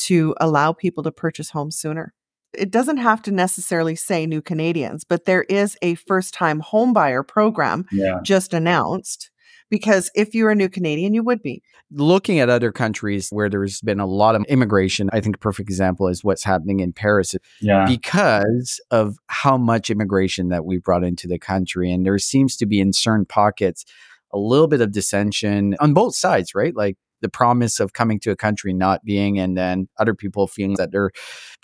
to 0.00 0.34
allow 0.38 0.74
people 0.74 1.02
to 1.04 1.12
purchase 1.12 1.48
homes 1.48 1.78
sooner 1.78 2.12
it 2.54 2.70
doesn't 2.70 2.98
have 2.98 3.22
to 3.22 3.32
necessarily 3.32 3.96
say 3.96 4.26
new 4.26 4.42
Canadians, 4.42 5.04
but 5.04 5.24
there 5.24 5.42
is 5.44 5.76
a 5.82 5.94
first 5.94 6.34
time 6.34 6.60
homebuyer 6.60 7.26
program 7.26 7.86
yeah. 7.92 8.20
just 8.22 8.54
announced. 8.54 9.30
Because 9.70 10.10
if 10.14 10.34
you're 10.34 10.50
a 10.50 10.54
new 10.54 10.68
Canadian, 10.68 11.14
you 11.14 11.22
would 11.22 11.40
be. 11.40 11.62
Looking 11.90 12.40
at 12.40 12.50
other 12.50 12.70
countries 12.72 13.30
where 13.30 13.48
there's 13.48 13.80
been 13.80 14.00
a 14.00 14.06
lot 14.06 14.34
of 14.34 14.44
immigration, 14.44 15.08
I 15.14 15.20
think 15.20 15.36
a 15.36 15.38
perfect 15.38 15.70
example 15.70 16.08
is 16.08 16.22
what's 16.22 16.44
happening 16.44 16.80
in 16.80 16.92
Paris. 16.92 17.34
Yeah. 17.62 17.86
Because 17.86 18.82
of 18.90 19.16
how 19.28 19.56
much 19.56 19.88
immigration 19.88 20.50
that 20.50 20.66
we 20.66 20.76
brought 20.76 21.04
into 21.04 21.26
the 21.26 21.38
country. 21.38 21.90
And 21.90 22.04
there 22.04 22.18
seems 22.18 22.54
to 22.58 22.66
be 22.66 22.80
in 22.80 22.92
certain 22.92 23.24
pockets 23.24 23.86
a 24.30 24.38
little 24.38 24.68
bit 24.68 24.82
of 24.82 24.92
dissension 24.92 25.74
on 25.80 25.94
both 25.94 26.14
sides, 26.14 26.54
right? 26.54 26.76
Like 26.76 26.98
the 27.22 27.28
promise 27.28 27.80
of 27.80 27.94
coming 27.94 28.20
to 28.20 28.30
a 28.30 28.36
country 28.36 28.72
not 28.72 29.04
being, 29.04 29.38
and 29.38 29.56
then 29.56 29.88
other 29.98 30.14
people 30.14 30.46
feeling 30.46 30.76
that 30.76 30.92
they're 30.92 31.10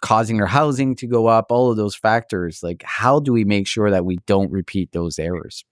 causing 0.00 0.38
their 0.38 0.46
housing 0.46 0.96
to 0.96 1.06
go 1.06 1.26
up, 1.26 1.46
all 1.50 1.70
of 1.70 1.76
those 1.76 1.94
factors. 1.94 2.62
Like, 2.62 2.82
how 2.84 3.20
do 3.20 3.32
we 3.32 3.44
make 3.44 3.66
sure 3.66 3.90
that 3.90 4.04
we 4.04 4.18
don't 4.26 4.50
repeat 4.50 4.92
those 4.92 5.18
errors? 5.18 5.64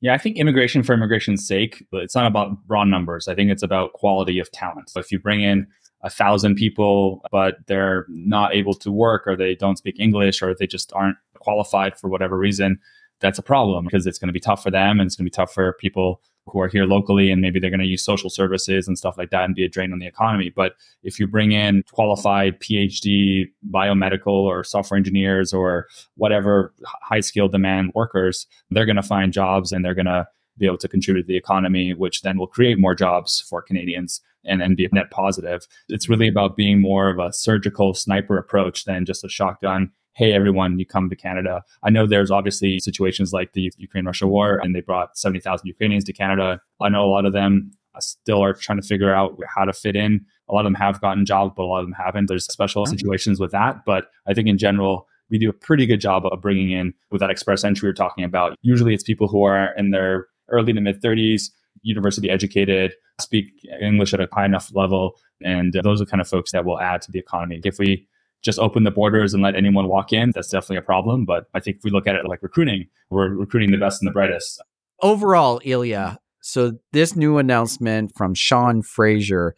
Yeah, 0.00 0.14
I 0.14 0.18
think 0.18 0.36
immigration 0.36 0.82
for 0.82 0.94
immigration's 0.94 1.46
sake, 1.46 1.86
but 1.90 2.02
it's 2.02 2.14
not 2.14 2.26
about 2.26 2.56
raw 2.68 2.84
numbers. 2.84 3.28
I 3.28 3.34
think 3.34 3.50
it's 3.50 3.62
about 3.62 3.92
quality 3.92 4.38
of 4.38 4.50
talent. 4.50 4.88
So 4.88 5.00
if 5.00 5.12
you 5.12 5.18
bring 5.18 5.42
in 5.42 5.66
a 6.02 6.08
thousand 6.08 6.54
people, 6.54 7.22
but 7.30 7.56
they're 7.66 8.06
not 8.08 8.54
able 8.54 8.72
to 8.74 8.90
work 8.90 9.26
or 9.26 9.36
they 9.36 9.54
don't 9.54 9.76
speak 9.76 9.96
English 9.98 10.40
or 10.40 10.54
they 10.54 10.66
just 10.66 10.90
aren't 10.94 11.18
qualified 11.38 11.98
for 11.98 12.08
whatever 12.08 12.38
reason, 12.38 12.78
that's 13.20 13.38
a 13.38 13.42
problem 13.42 13.84
because 13.84 14.06
it's 14.06 14.18
going 14.18 14.28
to 14.28 14.32
be 14.32 14.40
tough 14.40 14.62
for 14.62 14.70
them 14.70 14.98
and 14.98 15.06
it's 15.06 15.16
going 15.16 15.26
to 15.26 15.30
be 15.30 15.34
tough 15.34 15.52
for 15.52 15.74
people 15.74 16.22
who 16.46 16.60
are 16.60 16.68
here 16.68 16.84
locally 16.84 17.30
and 17.30 17.40
maybe 17.40 17.60
they're 17.60 17.70
going 17.70 17.80
to 17.80 17.86
use 17.86 18.04
social 18.04 18.30
services 18.30 18.88
and 18.88 18.98
stuff 18.98 19.16
like 19.16 19.30
that 19.30 19.44
and 19.44 19.54
be 19.54 19.64
a 19.64 19.68
drain 19.68 19.92
on 19.92 19.98
the 19.98 20.06
economy. 20.06 20.50
But 20.54 20.74
if 21.02 21.18
you 21.18 21.26
bring 21.26 21.52
in 21.52 21.84
qualified 21.92 22.60
PhD 22.60 23.50
biomedical 23.70 24.26
or 24.26 24.64
software 24.64 24.98
engineers 24.98 25.52
or 25.52 25.86
whatever 26.16 26.74
high 27.02 27.20
skill 27.20 27.48
demand 27.48 27.92
workers, 27.94 28.46
they're 28.70 28.86
going 28.86 28.96
to 28.96 29.02
find 29.02 29.32
jobs 29.32 29.72
and 29.72 29.84
they're 29.84 29.94
going 29.94 30.06
to 30.06 30.26
be 30.58 30.66
able 30.66 30.78
to 30.78 30.88
contribute 30.88 31.22
to 31.22 31.28
the 31.28 31.36
economy, 31.36 31.94
which 31.94 32.22
then 32.22 32.38
will 32.38 32.46
create 32.46 32.78
more 32.78 32.94
jobs 32.94 33.40
for 33.48 33.62
Canadians 33.62 34.20
and 34.44 34.60
then 34.60 34.74
be 34.74 34.88
net 34.92 35.10
positive. 35.10 35.66
It's 35.88 36.08
really 36.08 36.28
about 36.28 36.56
being 36.56 36.80
more 36.80 37.08
of 37.08 37.18
a 37.18 37.32
surgical 37.32 37.94
sniper 37.94 38.38
approach 38.38 38.84
than 38.84 39.04
just 39.04 39.24
a 39.24 39.28
shotgun 39.28 39.92
hey, 40.20 40.34
everyone, 40.34 40.78
you 40.78 40.84
come 40.84 41.08
to 41.08 41.16
Canada. 41.16 41.64
I 41.82 41.88
know 41.88 42.06
there's 42.06 42.30
obviously 42.30 42.78
situations 42.78 43.32
like 43.32 43.54
the 43.54 43.72
Ukraine 43.78 44.04
Russia 44.04 44.26
war, 44.26 44.60
and 44.62 44.74
they 44.74 44.82
brought 44.82 45.16
70,000 45.16 45.66
Ukrainians 45.66 46.04
to 46.04 46.12
Canada. 46.12 46.60
I 46.78 46.90
know 46.90 47.02
a 47.02 47.08
lot 47.08 47.24
of 47.24 47.32
them 47.32 47.70
still 48.00 48.44
are 48.44 48.52
trying 48.52 48.78
to 48.78 48.86
figure 48.86 49.14
out 49.14 49.38
how 49.48 49.64
to 49.64 49.72
fit 49.72 49.96
in. 49.96 50.20
A 50.50 50.52
lot 50.52 50.60
of 50.60 50.64
them 50.66 50.74
have 50.74 51.00
gotten 51.00 51.24
jobs, 51.24 51.54
but 51.56 51.62
a 51.62 51.64
lot 51.64 51.78
of 51.78 51.86
them 51.86 51.94
haven't. 51.94 52.26
There's 52.26 52.44
special 52.44 52.84
mm-hmm. 52.84 52.94
situations 52.94 53.40
with 53.40 53.50
that. 53.52 53.86
But 53.86 54.10
I 54.28 54.34
think 54.34 54.46
in 54.46 54.58
general, 54.58 55.08
we 55.30 55.38
do 55.38 55.48
a 55.48 55.54
pretty 55.54 55.86
good 55.86 56.02
job 56.02 56.26
of 56.26 56.38
bringing 56.42 56.70
in 56.70 56.92
with 57.10 57.20
that 57.20 57.30
express 57.30 57.64
entry 57.64 57.86
we 57.86 57.90
are 57.90 57.94
talking 57.94 58.22
about. 58.22 58.58
Usually 58.60 58.92
it's 58.92 59.02
people 59.02 59.26
who 59.26 59.44
are 59.44 59.72
in 59.78 59.90
their 59.90 60.26
early 60.50 60.74
to 60.74 60.82
mid 60.82 61.00
30s, 61.00 61.44
university 61.80 62.28
educated, 62.28 62.92
speak 63.22 63.46
English 63.80 64.12
at 64.12 64.20
a 64.20 64.28
high 64.30 64.44
enough 64.44 64.70
level. 64.74 65.16
And 65.42 65.72
those 65.82 66.02
are 66.02 66.04
the 66.04 66.10
kind 66.10 66.20
of 66.20 66.28
folks 66.28 66.52
that 66.52 66.66
will 66.66 66.78
add 66.78 67.00
to 67.02 67.10
the 67.10 67.18
economy. 67.18 67.62
If 67.64 67.78
we 67.78 68.06
just 68.42 68.58
open 68.58 68.84
the 68.84 68.90
borders 68.90 69.34
and 69.34 69.42
let 69.42 69.54
anyone 69.54 69.88
walk 69.88 70.12
in, 70.12 70.32
that's 70.34 70.48
definitely 70.48 70.78
a 70.78 70.82
problem. 70.82 71.24
But 71.24 71.46
I 71.54 71.60
think 71.60 71.78
if 71.78 71.84
we 71.84 71.90
look 71.90 72.06
at 72.06 72.14
it 72.14 72.26
like 72.26 72.42
recruiting, 72.42 72.86
we're 73.10 73.28
recruiting 73.28 73.70
the 73.70 73.78
best 73.78 74.00
and 74.00 74.08
the 74.08 74.12
brightest. 74.12 74.62
Overall, 75.02 75.60
Ilya, 75.64 76.18
so 76.40 76.72
this 76.92 77.16
new 77.16 77.38
announcement 77.38 78.12
from 78.16 78.34
Sean 78.34 78.82
Fraser, 78.82 79.54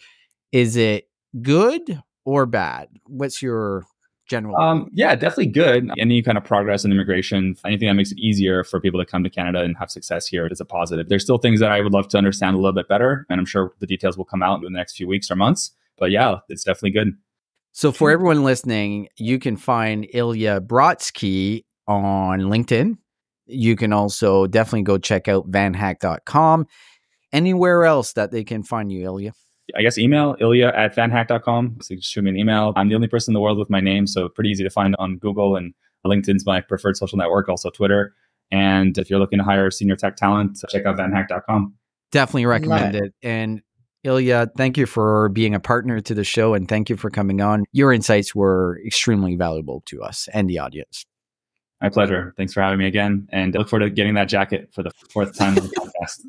is 0.51 0.77
it 0.77 1.09
good 1.40 2.03
or 2.25 2.47
bad? 2.47 2.88
What's 3.07 3.40
your 3.40 3.85
general? 4.29 4.57
Um, 4.57 4.88
yeah, 4.92 5.14
definitely 5.14 5.47
good. 5.47 5.90
Any 5.99 6.23
kind 6.23 6.38
of 6.38 6.45
progress 6.45 6.85
in 6.85 6.92
immigration, 6.92 7.57
anything 7.64 7.88
that 7.88 7.95
makes 7.95 8.12
it 8.12 8.18
easier 8.18 8.64
for 8.64 8.81
people 8.81 9.01
to 9.01 9.07
come 9.07 9.23
to 9.25 9.31
Canada 9.31 9.61
and 9.61 9.77
have 9.79 9.90
success 9.90 10.27
here 10.27 10.47
is 10.47 10.61
a 10.61 10.64
positive. 10.64 11.09
There's 11.09 11.23
still 11.23 11.38
things 11.38 11.61
that 11.61 11.71
I 11.71 11.81
would 11.81 11.92
love 11.92 12.09
to 12.09 12.18
understand 12.18 12.55
a 12.55 12.59
little 12.59 12.73
bit 12.73 12.88
better, 12.88 13.27
and 13.29 13.38
I'm 13.38 13.47
sure 13.47 13.73
the 13.79 13.87
details 13.87 14.16
will 14.16 14.25
come 14.25 14.42
out 14.42 14.59
in 14.59 14.64
the 14.64 14.71
next 14.71 14.97
few 14.97 15.07
weeks 15.07 15.31
or 15.31 15.37
months. 15.37 15.73
But 15.99 16.11
yeah, 16.11 16.38
it's 16.49 16.64
definitely 16.64 16.92
good. 16.92 17.16
So 17.72 17.90
for 17.90 18.11
everyone 18.11 18.44
listening, 18.44 19.08
you 19.16 19.38
can 19.38 19.56
find 19.56 20.06
Ilya 20.12 20.61
Brotzky 20.61 21.64
on 21.88 22.40
LinkedIn. 22.40 22.98
You 23.46 23.76
can 23.76 23.92
also 23.92 24.46
definitely 24.46 24.82
go 24.82 24.98
check 24.98 25.26
out 25.26 25.50
vanhack.com. 25.50 26.66
Anywhere 27.32 27.85
else 27.85 28.12
that 28.12 28.30
they 28.30 28.44
can 28.44 28.62
find 28.62 28.92
you, 28.92 29.04
Ilya? 29.04 29.32
I 29.74 29.82
guess 29.82 29.96
email 29.96 30.37
ilya 30.40 30.72
at 30.76 30.94
vanhack.com. 30.94 31.78
So 31.80 31.94
just 31.94 32.11
shoot 32.11 32.22
me 32.22 32.30
an 32.30 32.37
email. 32.37 32.72
I'm 32.76 32.88
the 32.88 32.94
only 32.94 33.08
person 33.08 33.32
in 33.32 33.35
the 33.35 33.40
world 33.40 33.58
with 33.58 33.70
my 33.70 33.80
name, 33.80 34.06
so 34.06 34.28
pretty 34.28 34.50
easy 34.50 34.64
to 34.64 34.70
find 34.70 34.94
on 34.98 35.16
Google 35.18 35.56
and 35.56 35.72
LinkedIn's 36.04 36.44
my 36.44 36.61
preferred 36.61 36.96
social 36.96 37.16
network, 37.16 37.48
also 37.48 37.70
Twitter. 37.70 38.12
And 38.50 38.98
if 38.98 39.08
you're 39.08 39.18
looking 39.18 39.38
to 39.38 39.44
hire 39.44 39.70
senior 39.70 39.96
tech 39.96 40.16
talent, 40.16 40.58
check 40.68 40.85
out 40.85 40.98
vanhack.com. 40.98 41.74
Definitely 42.11 42.46
recommend 42.46 42.96
it. 42.96 43.04
it. 43.04 43.14
And 43.22 43.62
Ilya, 44.05 44.51
thank 44.57 44.77
you 44.77 44.87
for 44.87 45.29
being 45.29 45.55
a 45.55 45.61
partner 45.61 46.01
to 46.01 46.15
the 46.15 46.25
show 46.25 46.55
and 46.55 46.69
thank 46.69 46.91
you 46.91 46.97
for 46.97 47.11
coming 47.11 47.41
on. 47.41 47.65
Your 47.73 47.93
insights 47.93 48.35
were 48.35 48.81
extremely 48.85 49.37
valuable 49.37 49.83
to 49.87 50.03
us 50.03 50.29
and 50.33 50.51
the 50.51 50.59
audience. 50.59 51.05
My 51.81 51.88
pleasure. 51.88 52.35
Thanks 52.37 52.53
for 52.53 52.62
having 52.62 52.79
me 52.79 52.87
again. 52.87 53.29
And 53.31 53.55
I 53.55 53.59
look 53.59 53.69
forward 53.69 53.87
to 53.87 53.91
getting 53.91 54.15
that 54.15 54.29
jacket 54.29 54.71
for 54.73 54.83
the 54.83 54.91
fourth 55.11 55.37
time 55.37 55.59
on 55.59 55.65
the 55.65 55.91
podcast. 55.91 56.21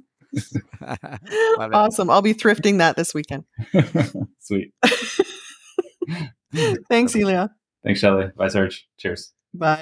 awesome. 1.74 2.10
I'll 2.10 2.22
be 2.22 2.34
thrifting 2.34 2.80
that 2.80 2.96
this 2.96 3.14
weekend. 3.14 3.44
Sweet. 4.40 4.74
Thanks, 6.90 7.16
Ilya. 7.16 7.52
Thanks, 7.84 8.00
Shelly. 8.00 8.32
Bye, 8.36 8.48
Serge. 8.48 8.88
Cheers. 8.98 9.34
Bye. 9.54 9.82